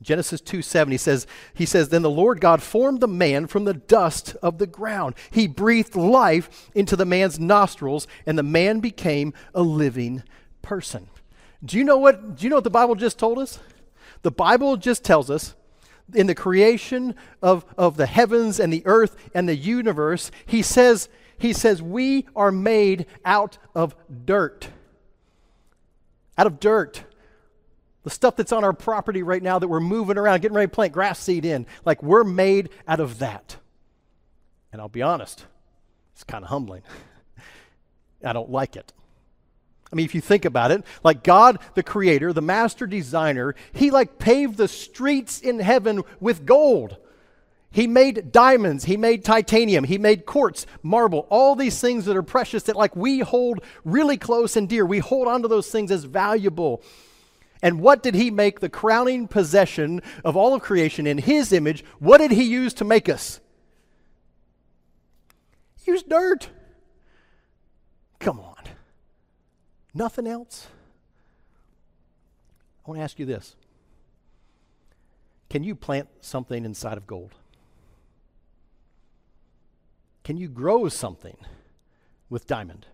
Genesis 0.00 0.40
2 0.40 0.62
7, 0.62 0.92
he 0.92 0.98
says, 0.98 1.26
he 1.54 1.66
says, 1.66 1.88
Then 1.88 2.02
the 2.02 2.10
Lord 2.10 2.40
God 2.40 2.62
formed 2.62 3.00
the 3.00 3.08
man 3.08 3.46
from 3.46 3.64
the 3.64 3.74
dust 3.74 4.36
of 4.42 4.58
the 4.58 4.66
ground. 4.66 5.14
He 5.30 5.48
breathed 5.48 5.96
life 5.96 6.70
into 6.74 6.94
the 6.94 7.04
man's 7.04 7.40
nostrils, 7.40 8.06
and 8.24 8.38
the 8.38 8.44
man 8.44 8.80
became 8.80 9.34
a 9.54 9.62
living 9.62 10.22
person. 10.62 11.08
Do 11.64 11.76
you 11.76 11.84
know 11.84 11.98
what 11.98 12.36
do 12.36 12.44
you 12.44 12.50
know 12.50 12.56
what 12.56 12.64
the 12.64 12.70
Bible 12.70 12.94
just 12.94 13.18
told 13.18 13.38
us? 13.38 13.58
The 14.22 14.30
Bible 14.30 14.76
just 14.76 15.04
tells 15.04 15.30
us 15.30 15.54
in 16.14 16.26
the 16.26 16.34
creation 16.34 17.14
of, 17.42 17.64
of 17.76 17.96
the 17.96 18.06
heavens 18.06 18.58
and 18.58 18.72
the 18.72 18.82
earth 18.86 19.16
and 19.34 19.48
the 19.48 19.56
universe, 19.56 20.30
he 20.46 20.62
says, 20.62 21.08
he 21.38 21.52
says, 21.52 21.82
we 21.82 22.26
are 22.34 22.50
made 22.50 23.06
out 23.24 23.58
of 23.74 23.94
dirt. 24.24 24.68
Out 26.36 26.46
of 26.46 26.60
dirt. 26.60 27.04
The 28.08 28.14
stuff 28.14 28.36
that's 28.36 28.52
on 28.52 28.64
our 28.64 28.72
property 28.72 29.22
right 29.22 29.42
now 29.42 29.58
that 29.58 29.68
we're 29.68 29.80
moving 29.80 30.16
around, 30.16 30.40
getting 30.40 30.56
ready 30.56 30.66
to 30.66 30.74
plant 30.74 30.94
grass 30.94 31.18
seed 31.18 31.44
in, 31.44 31.66
like 31.84 32.02
we're 32.02 32.24
made 32.24 32.70
out 32.86 33.00
of 33.00 33.18
that. 33.18 33.58
And 34.72 34.80
I'll 34.80 34.88
be 34.88 35.02
honest, 35.02 35.44
it's 36.14 36.24
kind 36.24 36.42
of 36.42 36.48
humbling. 36.48 36.80
I 38.24 38.32
don't 38.32 38.48
like 38.48 38.76
it. 38.76 38.94
I 39.92 39.96
mean, 39.96 40.06
if 40.06 40.14
you 40.14 40.22
think 40.22 40.46
about 40.46 40.70
it, 40.70 40.84
like 41.04 41.22
God, 41.22 41.58
the 41.74 41.82
creator, 41.82 42.32
the 42.32 42.40
master 42.40 42.86
designer, 42.86 43.54
he 43.74 43.90
like 43.90 44.18
paved 44.18 44.56
the 44.56 44.68
streets 44.68 45.38
in 45.38 45.58
heaven 45.58 46.02
with 46.18 46.46
gold. 46.46 46.96
He 47.70 47.86
made 47.86 48.32
diamonds, 48.32 48.84
he 48.86 48.96
made 48.96 49.22
titanium, 49.22 49.84
he 49.84 49.98
made 49.98 50.24
quartz, 50.24 50.64
marble, 50.82 51.26
all 51.28 51.56
these 51.56 51.78
things 51.78 52.06
that 52.06 52.16
are 52.16 52.22
precious 52.22 52.62
that 52.62 52.76
like 52.76 52.96
we 52.96 53.18
hold 53.18 53.60
really 53.84 54.16
close 54.16 54.56
and 54.56 54.66
dear. 54.66 54.86
We 54.86 55.00
hold 55.00 55.28
on 55.28 55.42
to 55.42 55.48
those 55.48 55.70
things 55.70 55.90
as 55.90 56.04
valuable. 56.04 56.82
And 57.62 57.80
what 57.80 58.02
did 58.02 58.14
he 58.14 58.30
make 58.30 58.60
the 58.60 58.68
crowning 58.68 59.26
possession 59.26 60.00
of 60.24 60.36
all 60.36 60.54
of 60.54 60.62
creation 60.62 61.06
in 61.06 61.18
his 61.18 61.52
image? 61.52 61.84
What 61.98 62.18
did 62.18 62.30
he 62.30 62.44
use 62.44 62.72
to 62.74 62.84
make 62.84 63.08
us? 63.08 63.40
He 65.84 65.90
used 65.90 66.08
dirt. 66.08 66.50
Come 68.20 68.38
on. 68.40 68.56
Nothing 69.94 70.26
else? 70.26 70.68
I 72.84 72.90
want 72.90 73.00
to 73.00 73.04
ask 73.04 73.18
you 73.18 73.26
this 73.26 73.56
Can 75.50 75.64
you 75.64 75.74
plant 75.74 76.08
something 76.20 76.64
inside 76.64 76.96
of 76.96 77.06
gold? 77.06 77.34
Can 80.22 80.36
you 80.36 80.48
grow 80.48 80.88
something 80.88 81.36
with 82.28 82.46
diamond? 82.46 82.86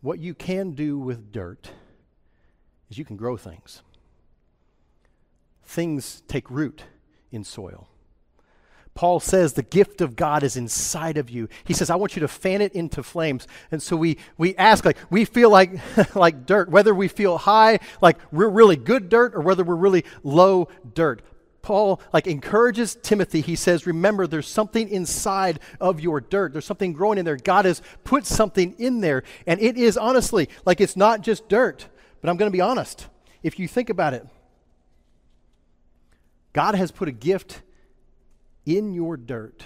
What 0.00 0.18
you 0.18 0.34
can 0.34 0.72
do 0.72 0.98
with 0.98 1.32
dirt 1.32 1.70
is 2.90 2.98
you 2.98 3.04
can 3.04 3.16
grow 3.16 3.36
things. 3.36 3.82
Things 5.62 6.22
take 6.26 6.50
root 6.50 6.84
in 7.30 7.44
soil. 7.44 7.86
Paul 8.94 9.20
says 9.20 9.52
the 9.52 9.62
gift 9.62 10.00
of 10.00 10.16
God 10.16 10.42
is 10.42 10.56
inside 10.56 11.16
of 11.16 11.30
you. 11.30 11.48
He 11.64 11.74
says, 11.74 11.90
I 11.90 11.96
want 11.96 12.16
you 12.16 12.20
to 12.20 12.28
fan 12.28 12.60
it 12.60 12.72
into 12.72 13.02
flames. 13.02 13.46
And 13.70 13.82
so 13.82 13.96
we, 13.96 14.18
we 14.36 14.56
ask, 14.56 14.84
like, 14.84 14.98
we 15.10 15.24
feel 15.24 15.48
like, 15.48 15.80
like 16.14 16.44
dirt, 16.44 16.68
whether 16.70 16.94
we 16.94 17.06
feel 17.08 17.38
high, 17.38 17.78
like 18.02 18.18
we're 18.32 18.48
really 18.50 18.76
good 18.76 19.08
dirt, 19.08 19.34
or 19.34 19.42
whether 19.42 19.62
we're 19.62 19.76
really 19.76 20.04
low 20.22 20.68
dirt. 20.94 21.22
Paul 21.62 22.00
like 22.12 22.26
encourages 22.26 22.96
Timothy. 23.02 23.40
He 23.40 23.56
says, 23.56 23.86
"Remember 23.86 24.26
there's 24.26 24.48
something 24.48 24.88
inside 24.88 25.60
of 25.80 26.00
your 26.00 26.20
dirt. 26.20 26.52
There's 26.52 26.64
something 26.64 26.92
growing 26.92 27.18
in 27.18 27.24
there. 27.24 27.36
God 27.36 27.64
has 27.64 27.82
put 28.04 28.26
something 28.26 28.74
in 28.78 29.00
there, 29.00 29.22
and 29.46 29.60
it 29.60 29.76
is 29.76 29.96
honestly 29.96 30.48
like 30.64 30.80
it's 30.80 30.96
not 30.96 31.20
just 31.20 31.48
dirt, 31.48 31.86
but 32.20 32.30
I'm 32.30 32.36
going 32.36 32.50
to 32.50 32.56
be 32.56 32.62
honest. 32.62 33.08
If 33.42 33.58
you 33.58 33.68
think 33.68 33.90
about 33.90 34.14
it, 34.14 34.26
God 36.52 36.74
has 36.74 36.90
put 36.90 37.08
a 37.08 37.12
gift 37.12 37.62
in 38.66 38.92
your 38.92 39.16
dirt 39.16 39.64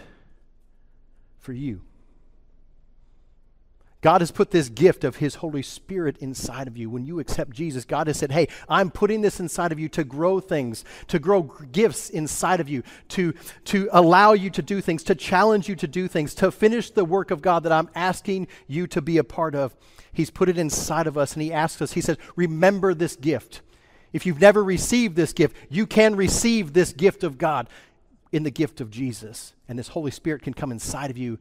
for 1.39 1.53
you. 1.53 1.83
God 4.05 4.21
has 4.21 4.31
put 4.31 4.51
this 4.51 4.69
gift 4.69 5.03
of 5.03 5.17
His 5.17 5.37
Holy 5.37 5.63
Spirit 5.63 6.19
inside 6.19 6.69
of 6.69 6.77
you. 6.77 6.91
When 6.91 7.07
you 7.07 7.21
accept 7.21 7.53
Jesus, 7.53 7.87
God 7.87 8.07
has 8.07 8.19
said, 8.19 8.33
Hey, 8.33 8.49
I'm 8.69 8.91
putting 8.91 9.23
this 9.23 9.41
inside 9.41 9.73
of 9.73 9.81
you 9.81 9.89
to 9.89 10.05
grow 10.05 10.41
things, 10.41 10.85
to 11.09 11.19
grow 11.19 11.45
gifts 11.73 12.11
inside 12.11 12.61
of 12.61 12.69
you, 12.69 12.83
to, 13.09 13.33
to 13.65 13.89
allow 13.93 14.35
you 14.35 14.51
to 14.51 14.61
do 14.61 14.83
things, 14.83 15.05
to 15.05 15.15
challenge 15.15 15.71
you 15.71 15.77
to 15.77 15.89
do 15.89 16.07
things, 16.07 16.35
to 16.35 16.51
finish 16.51 16.91
the 16.91 17.07
work 17.07 17.31
of 17.31 17.41
God 17.41 17.63
that 17.63 17.73
I'm 17.73 17.89
asking 17.95 18.49
you 18.67 18.87
to 18.89 19.01
be 19.01 19.17
a 19.17 19.25
part 19.25 19.55
of. 19.55 19.75
He's 20.13 20.29
put 20.29 20.51
it 20.51 20.59
inside 20.59 21.07
of 21.07 21.17
us, 21.17 21.33
and 21.33 21.43
He 21.43 21.51
asks 21.51 21.81
us, 21.81 21.95
He 21.95 22.03
says, 22.03 22.19
Remember 22.37 22.93
this 22.93 23.17
gift. 23.17 23.63
If 24.13 24.27
you've 24.27 24.39
never 24.39 24.63
received 24.63 25.17
this 25.17 25.33
gift, 25.33 25.57
you 25.71 25.87
can 25.87 26.15
receive 26.15 26.75
this 26.75 26.93
gift 26.93 27.25
of 27.25 27.39
God 27.39 27.71
in 28.33 28.43
the 28.43 28.51
gift 28.51 28.83
of 28.83 28.91
Jesus. 28.91 29.55
And 29.67 29.79
this 29.79 29.89
Holy 29.89 30.11
Spirit 30.11 30.43
can 30.43 30.53
come 30.53 30.73
inside 30.73 31.11
of 31.11 31.17
you 31.17 31.39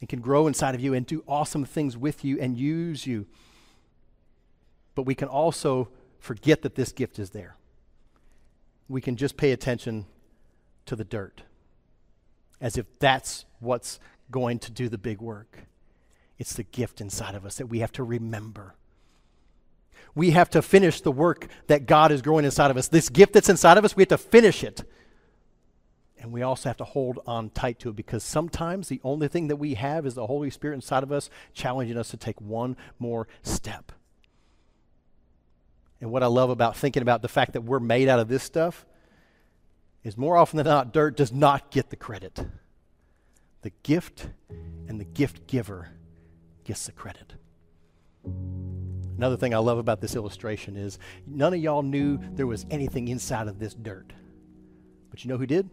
and 0.00 0.08
can 0.08 0.20
grow 0.20 0.46
inside 0.46 0.74
of 0.74 0.80
you 0.80 0.94
and 0.94 1.06
do 1.06 1.24
awesome 1.26 1.64
things 1.64 1.96
with 1.96 2.24
you 2.24 2.38
and 2.40 2.56
use 2.56 3.06
you. 3.06 3.26
But 4.94 5.02
we 5.02 5.14
can 5.14 5.28
also 5.28 5.88
forget 6.18 6.62
that 6.62 6.74
this 6.74 6.92
gift 6.92 7.18
is 7.18 7.30
there. 7.30 7.56
We 8.88 9.00
can 9.00 9.16
just 9.16 9.36
pay 9.36 9.52
attention 9.52 10.06
to 10.86 10.96
the 10.96 11.04
dirt 11.04 11.42
as 12.60 12.78
if 12.78 12.86
that's 12.98 13.44
what's 13.60 13.98
going 14.30 14.58
to 14.60 14.70
do 14.70 14.88
the 14.88 14.98
big 14.98 15.20
work. 15.20 15.66
It's 16.38 16.54
the 16.54 16.62
gift 16.62 17.00
inside 17.00 17.34
of 17.34 17.44
us 17.44 17.56
that 17.56 17.66
we 17.66 17.80
have 17.80 17.92
to 17.92 18.04
remember. 18.04 18.74
We 20.14 20.30
have 20.30 20.50
to 20.50 20.62
finish 20.62 21.00
the 21.00 21.12
work 21.12 21.48
that 21.66 21.86
God 21.86 22.12
is 22.12 22.22
growing 22.22 22.44
inside 22.44 22.70
of 22.70 22.76
us. 22.76 22.88
This 22.88 23.08
gift 23.08 23.34
that's 23.34 23.48
inside 23.48 23.78
of 23.78 23.84
us, 23.84 23.96
we 23.96 24.02
have 24.02 24.08
to 24.08 24.18
finish 24.18 24.64
it. 24.64 24.82
And 26.18 26.32
we 26.32 26.42
also 26.42 26.68
have 26.68 26.78
to 26.78 26.84
hold 26.84 27.20
on 27.26 27.50
tight 27.50 27.78
to 27.80 27.90
it 27.90 27.96
because 27.96 28.24
sometimes 28.24 28.88
the 28.88 29.00
only 29.04 29.28
thing 29.28 29.48
that 29.48 29.56
we 29.56 29.74
have 29.74 30.06
is 30.06 30.14
the 30.14 30.26
Holy 30.26 30.50
Spirit 30.50 30.76
inside 30.76 31.02
of 31.02 31.12
us 31.12 31.28
challenging 31.52 31.98
us 31.98 32.08
to 32.10 32.16
take 32.16 32.40
one 32.40 32.76
more 32.98 33.28
step. 33.42 33.92
And 36.00 36.10
what 36.10 36.22
I 36.22 36.26
love 36.26 36.50
about 36.50 36.76
thinking 36.76 37.02
about 37.02 37.22
the 37.22 37.28
fact 37.28 37.52
that 37.52 37.62
we're 37.62 37.80
made 37.80 38.08
out 38.08 38.18
of 38.18 38.28
this 38.28 38.42
stuff 38.42 38.86
is 40.04 40.16
more 40.16 40.36
often 40.36 40.56
than 40.56 40.66
not, 40.66 40.92
dirt 40.92 41.16
does 41.16 41.32
not 41.32 41.70
get 41.70 41.90
the 41.90 41.96
credit. 41.96 42.46
The 43.62 43.72
gift 43.82 44.28
and 44.88 45.00
the 45.00 45.04
gift 45.04 45.46
giver 45.46 45.90
gets 46.64 46.86
the 46.86 46.92
credit. 46.92 47.34
Another 49.16 49.36
thing 49.36 49.54
I 49.54 49.58
love 49.58 49.78
about 49.78 50.00
this 50.00 50.14
illustration 50.14 50.76
is 50.76 50.98
none 51.26 51.54
of 51.54 51.60
y'all 51.60 51.82
knew 51.82 52.18
there 52.34 52.46
was 52.46 52.66
anything 52.70 53.08
inside 53.08 53.48
of 53.48 53.58
this 53.58 53.74
dirt. 53.74 54.12
But 55.16 55.24
you 55.24 55.30
know 55.30 55.38
who 55.38 55.46
did? 55.46 55.70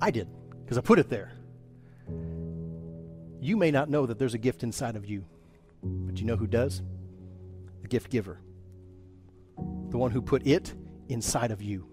I 0.00 0.12
did, 0.12 0.28
because 0.62 0.78
I 0.78 0.80
put 0.80 1.00
it 1.00 1.08
there. 1.08 1.32
You 3.40 3.56
may 3.56 3.72
not 3.72 3.90
know 3.90 4.06
that 4.06 4.16
there's 4.16 4.34
a 4.34 4.38
gift 4.38 4.62
inside 4.62 4.94
of 4.94 5.04
you, 5.04 5.24
but 5.82 6.20
you 6.20 6.24
know 6.24 6.36
who 6.36 6.46
does? 6.46 6.82
The 7.82 7.88
gift 7.88 8.12
giver. 8.12 8.38
The 9.56 9.98
one 9.98 10.12
who 10.12 10.22
put 10.22 10.46
it 10.46 10.72
inside 11.08 11.50
of 11.50 11.62
you. 11.62 11.88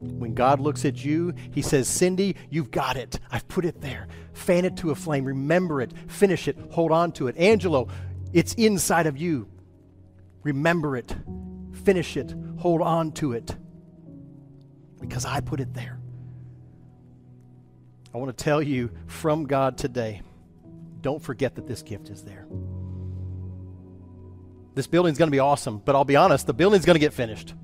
When 0.00 0.34
God 0.34 0.58
looks 0.58 0.84
at 0.84 1.04
you, 1.04 1.34
He 1.52 1.62
says, 1.62 1.86
Cindy, 1.86 2.34
you've 2.50 2.72
got 2.72 2.96
it. 2.96 3.20
I've 3.30 3.46
put 3.46 3.64
it 3.64 3.80
there. 3.80 4.08
Fan 4.32 4.64
it 4.64 4.76
to 4.78 4.90
a 4.90 4.96
flame. 4.96 5.24
Remember 5.24 5.80
it. 5.80 5.92
Finish 6.08 6.48
it. 6.48 6.58
Hold 6.72 6.90
on 6.90 7.12
to 7.12 7.28
it. 7.28 7.36
Angelo, 7.36 7.86
it's 8.32 8.54
inside 8.54 9.06
of 9.06 9.16
you. 9.16 9.46
Remember 10.42 10.96
it. 10.96 11.14
Finish 11.84 12.16
it. 12.16 12.34
Hold 12.58 12.82
on 12.82 13.12
to 13.12 13.34
it 13.34 13.56
because 15.02 15.26
I 15.26 15.40
put 15.40 15.60
it 15.60 15.74
there. 15.74 15.98
I 18.14 18.18
want 18.18 18.36
to 18.36 18.44
tell 18.44 18.62
you 18.62 18.90
from 19.06 19.44
God 19.46 19.76
today 19.76 20.22
don't 21.00 21.20
forget 21.20 21.56
that 21.56 21.66
this 21.66 21.82
gift 21.82 22.08
is 22.08 22.22
there. 22.22 22.46
This 24.74 24.86
building's 24.86 25.18
going 25.18 25.26
to 25.28 25.32
be 25.32 25.40
awesome, 25.40 25.82
but 25.84 25.94
I'll 25.94 26.04
be 26.04 26.16
honest, 26.16 26.46
the 26.46 26.54
building's 26.54 26.86
going 26.86 26.94
to 26.94 27.00
get 27.00 27.12
finished. 27.12 27.54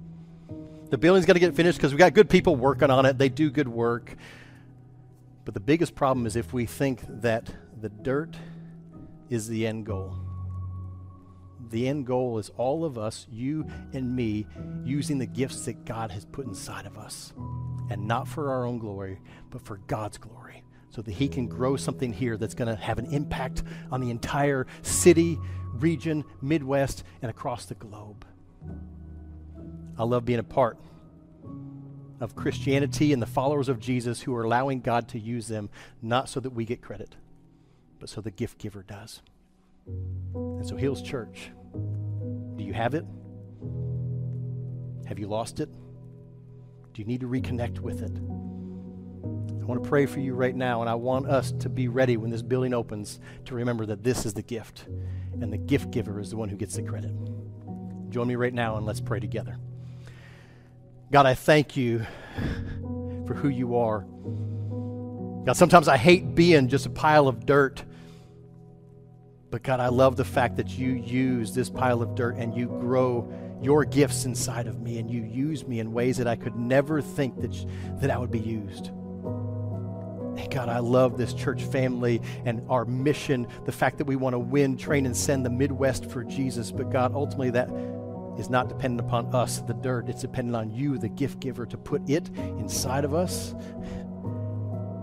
The 0.90 0.98
building's 0.98 1.24
going 1.24 1.36
to 1.36 1.40
get 1.40 1.54
finished 1.54 1.78
because 1.78 1.92
we 1.92 1.98
got 1.98 2.14
good 2.14 2.28
people 2.28 2.56
working 2.56 2.90
on 2.90 3.06
it. 3.06 3.16
They 3.16 3.28
do 3.28 3.50
good 3.50 3.68
work. 3.68 4.14
But 5.44 5.54
the 5.54 5.60
biggest 5.60 5.94
problem 5.94 6.26
is 6.26 6.36
if 6.36 6.52
we 6.52 6.66
think 6.66 7.00
that 7.22 7.50
the 7.80 7.88
dirt 7.88 8.36
is 9.30 9.48
the 9.48 9.66
end 9.66 9.86
goal. 9.86 10.27
The 11.70 11.88
end 11.88 12.06
goal 12.06 12.38
is 12.38 12.50
all 12.56 12.84
of 12.84 12.96
us, 12.96 13.26
you 13.30 13.66
and 13.92 14.14
me, 14.14 14.46
using 14.84 15.18
the 15.18 15.26
gifts 15.26 15.64
that 15.66 15.84
God 15.84 16.10
has 16.10 16.24
put 16.24 16.46
inside 16.46 16.86
of 16.86 16.98
us. 16.98 17.32
And 17.90 18.06
not 18.06 18.28
for 18.28 18.50
our 18.50 18.64
own 18.64 18.78
glory, 18.78 19.20
but 19.50 19.62
for 19.62 19.78
God's 19.86 20.18
glory. 20.18 20.62
So 20.90 21.02
that 21.02 21.12
He 21.12 21.28
can 21.28 21.46
grow 21.46 21.76
something 21.76 22.12
here 22.12 22.36
that's 22.36 22.54
going 22.54 22.74
to 22.74 22.80
have 22.80 22.98
an 22.98 23.06
impact 23.06 23.62
on 23.90 24.00
the 24.00 24.10
entire 24.10 24.66
city, 24.82 25.38
region, 25.74 26.24
Midwest, 26.40 27.04
and 27.22 27.30
across 27.30 27.66
the 27.66 27.74
globe. 27.74 28.24
I 29.98 30.04
love 30.04 30.24
being 30.24 30.38
a 30.38 30.44
part 30.44 30.78
of 32.20 32.34
Christianity 32.34 33.12
and 33.12 33.22
the 33.22 33.26
followers 33.26 33.68
of 33.68 33.78
Jesus 33.78 34.22
who 34.22 34.34
are 34.34 34.44
allowing 34.44 34.80
God 34.80 35.08
to 35.08 35.18
use 35.18 35.48
them, 35.48 35.70
not 36.02 36.28
so 36.28 36.40
that 36.40 36.50
we 36.50 36.64
get 36.64 36.82
credit, 36.82 37.16
but 37.98 38.08
so 38.08 38.20
the 38.20 38.30
gift 38.30 38.58
giver 38.58 38.82
does. 38.82 39.22
And 40.34 40.66
so, 40.66 40.76
Hills 40.76 41.02
Church, 41.02 41.50
do 41.72 42.64
you 42.64 42.72
have 42.72 42.94
it? 42.94 43.04
Have 45.06 45.18
you 45.18 45.26
lost 45.26 45.60
it? 45.60 45.68
Do 46.92 47.02
you 47.02 47.04
need 47.04 47.20
to 47.20 47.28
reconnect 47.28 47.80
with 47.80 48.02
it? 48.02 48.12
I 49.60 49.64
want 49.64 49.82
to 49.82 49.88
pray 49.88 50.06
for 50.06 50.20
you 50.20 50.34
right 50.34 50.56
now, 50.56 50.80
and 50.80 50.88
I 50.88 50.94
want 50.94 51.26
us 51.26 51.52
to 51.52 51.68
be 51.68 51.88
ready 51.88 52.16
when 52.16 52.30
this 52.30 52.42
building 52.42 52.72
opens 52.72 53.20
to 53.44 53.54
remember 53.54 53.84
that 53.86 54.02
this 54.02 54.24
is 54.24 54.34
the 54.34 54.42
gift, 54.42 54.86
and 55.40 55.52
the 55.52 55.58
gift 55.58 55.90
giver 55.90 56.20
is 56.20 56.30
the 56.30 56.36
one 56.36 56.48
who 56.48 56.56
gets 56.56 56.76
the 56.76 56.82
credit. 56.82 57.12
Join 58.10 58.28
me 58.28 58.36
right 58.36 58.54
now, 58.54 58.76
and 58.76 58.86
let's 58.86 59.00
pray 59.00 59.20
together. 59.20 59.58
God, 61.10 61.26
I 61.26 61.34
thank 61.34 61.76
you 61.76 62.06
for 63.26 63.34
who 63.34 63.48
you 63.48 63.76
are. 63.76 64.06
God, 65.44 65.56
sometimes 65.56 65.88
I 65.88 65.96
hate 65.96 66.34
being 66.34 66.68
just 66.68 66.86
a 66.86 66.90
pile 66.90 67.28
of 67.28 67.46
dirt. 67.46 67.82
But 69.50 69.62
God, 69.62 69.80
I 69.80 69.88
love 69.88 70.16
the 70.16 70.24
fact 70.24 70.56
that 70.56 70.68
you 70.78 70.92
use 70.92 71.54
this 71.54 71.70
pile 71.70 72.02
of 72.02 72.14
dirt 72.14 72.36
and 72.36 72.54
you 72.54 72.66
grow 72.66 73.32
your 73.62 73.84
gifts 73.84 74.24
inside 74.24 74.66
of 74.66 74.80
me 74.80 74.98
and 74.98 75.10
you 75.10 75.22
use 75.22 75.66
me 75.66 75.80
in 75.80 75.92
ways 75.92 76.18
that 76.18 76.26
I 76.26 76.36
could 76.36 76.54
never 76.54 77.00
think 77.00 77.40
that, 77.40 77.66
that 78.00 78.10
I 78.10 78.18
would 78.18 78.30
be 78.30 78.38
used. 78.38 78.90
God, 80.50 80.68
I 80.68 80.78
love 80.78 81.18
this 81.18 81.34
church 81.34 81.62
family 81.62 82.22
and 82.44 82.62
our 82.68 82.84
mission, 82.84 83.46
the 83.64 83.72
fact 83.72 83.98
that 83.98 84.06
we 84.06 84.16
want 84.16 84.34
to 84.34 84.38
win, 84.38 84.76
train, 84.76 85.04
and 85.04 85.16
send 85.16 85.44
the 85.44 85.50
Midwest 85.50 86.10
for 86.10 86.22
Jesus. 86.24 86.70
But 86.70 86.90
God, 86.90 87.12
ultimately, 87.14 87.50
that 87.50 87.68
is 88.38 88.48
not 88.48 88.68
dependent 88.68 89.00
upon 89.06 89.34
us, 89.34 89.60
the 89.60 89.74
dirt. 89.74 90.08
It's 90.08 90.22
dependent 90.22 90.56
on 90.56 90.70
you, 90.70 90.96
the 90.96 91.08
gift 91.08 91.40
giver, 91.40 91.66
to 91.66 91.76
put 91.76 92.08
it 92.08 92.28
inside 92.36 93.04
of 93.04 93.14
us 93.14 93.54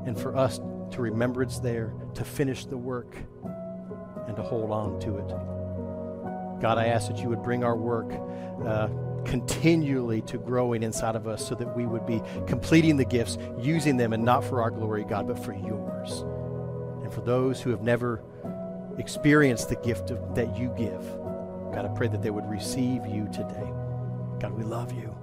and 0.06 0.18
for 0.18 0.36
us 0.38 0.60
to 0.92 1.02
remember 1.02 1.44
it's 1.44 1.60
there, 1.60 1.94
to 2.14 2.24
finish 2.24 2.66
the 2.66 2.78
work, 2.78 3.16
and 4.28 4.36
to 4.36 4.42
hold 4.44 4.72
on 4.72 5.00
to 5.02 5.18
it. 5.18 6.62
God, 6.62 6.78
I 6.78 6.88
ask 6.88 7.08
that 7.08 7.18
you 7.18 7.30
would 7.30 7.44
bring 7.44 7.64
our 7.64 7.76
work 7.76 8.12
uh, 8.66 8.88
continually 9.26 10.22
to 10.22 10.38
growing 10.38 10.84
inside 10.84 11.16
of 11.16 11.28
us 11.28 11.46
so 11.46 11.56
that 11.56 11.76
we 11.76 11.86
would 11.86 12.06
be 12.06 12.22
completing 12.48 12.98
the 12.98 13.06
gifts, 13.06 13.38
using 13.60 13.98
them, 13.98 14.14
and 14.14 14.24
not 14.24 14.44
for 14.44 14.62
our 14.62 14.72
glory, 14.72 15.04
God, 15.04 15.28
but 15.28 15.38
for 15.38 15.54
yours. 15.54 16.24
And 17.04 17.14
for 17.14 17.22
those 17.22 17.62
who 17.62 17.72
have 17.72 17.82
never 17.82 18.24
experienced 18.98 19.70
the 19.70 19.76
gift 19.78 20.12
of, 20.12 20.36
that 20.36 20.58
you 20.58 20.74
give, 20.78 21.04
God, 21.74 21.86
I 21.86 21.90
pray 21.90 22.08
that 22.08 22.22
they 22.22 22.30
would 22.30 22.50
receive 22.50 23.06
you 23.06 23.28
today. 23.34 23.70
God, 24.40 24.54
we 24.54 24.64
love 24.64 24.94
you. 24.94 25.16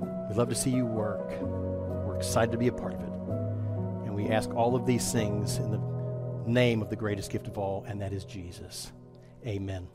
We 0.00 0.34
love 0.36 0.48
to 0.48 0.54
see 0.54 0.70
you 0.70 0.86
work. 0.86 1.28
We're 1.40 2.16
excited 2.16 2.52
to 2.52 2.58
be 2.58 2.68
a 2.68 2.72
part 2.72 2.94
of 2.94 3.00
it. 3.00 3.12
And 4.06 4.14
we 4.14 4.28
ask 4.28 4.54
all 4.54 4.76
of 4.76 4.86
these 4.86 5.12
things 5.12 5.56
in 5.56 5.70
the 5.70 5.91
name 6.46 6.82
of 6.82 6.90
the 6.90 6.96
greatest 6.96 7.30
gift 7.30 7.46
of 7.46 7.58
all, 7.58 7.84
and 7.86 8.00
that 8.00 8.12
is 8.12 8.24
Jesus. 8.24 8.92
Amen. 9.46 9.88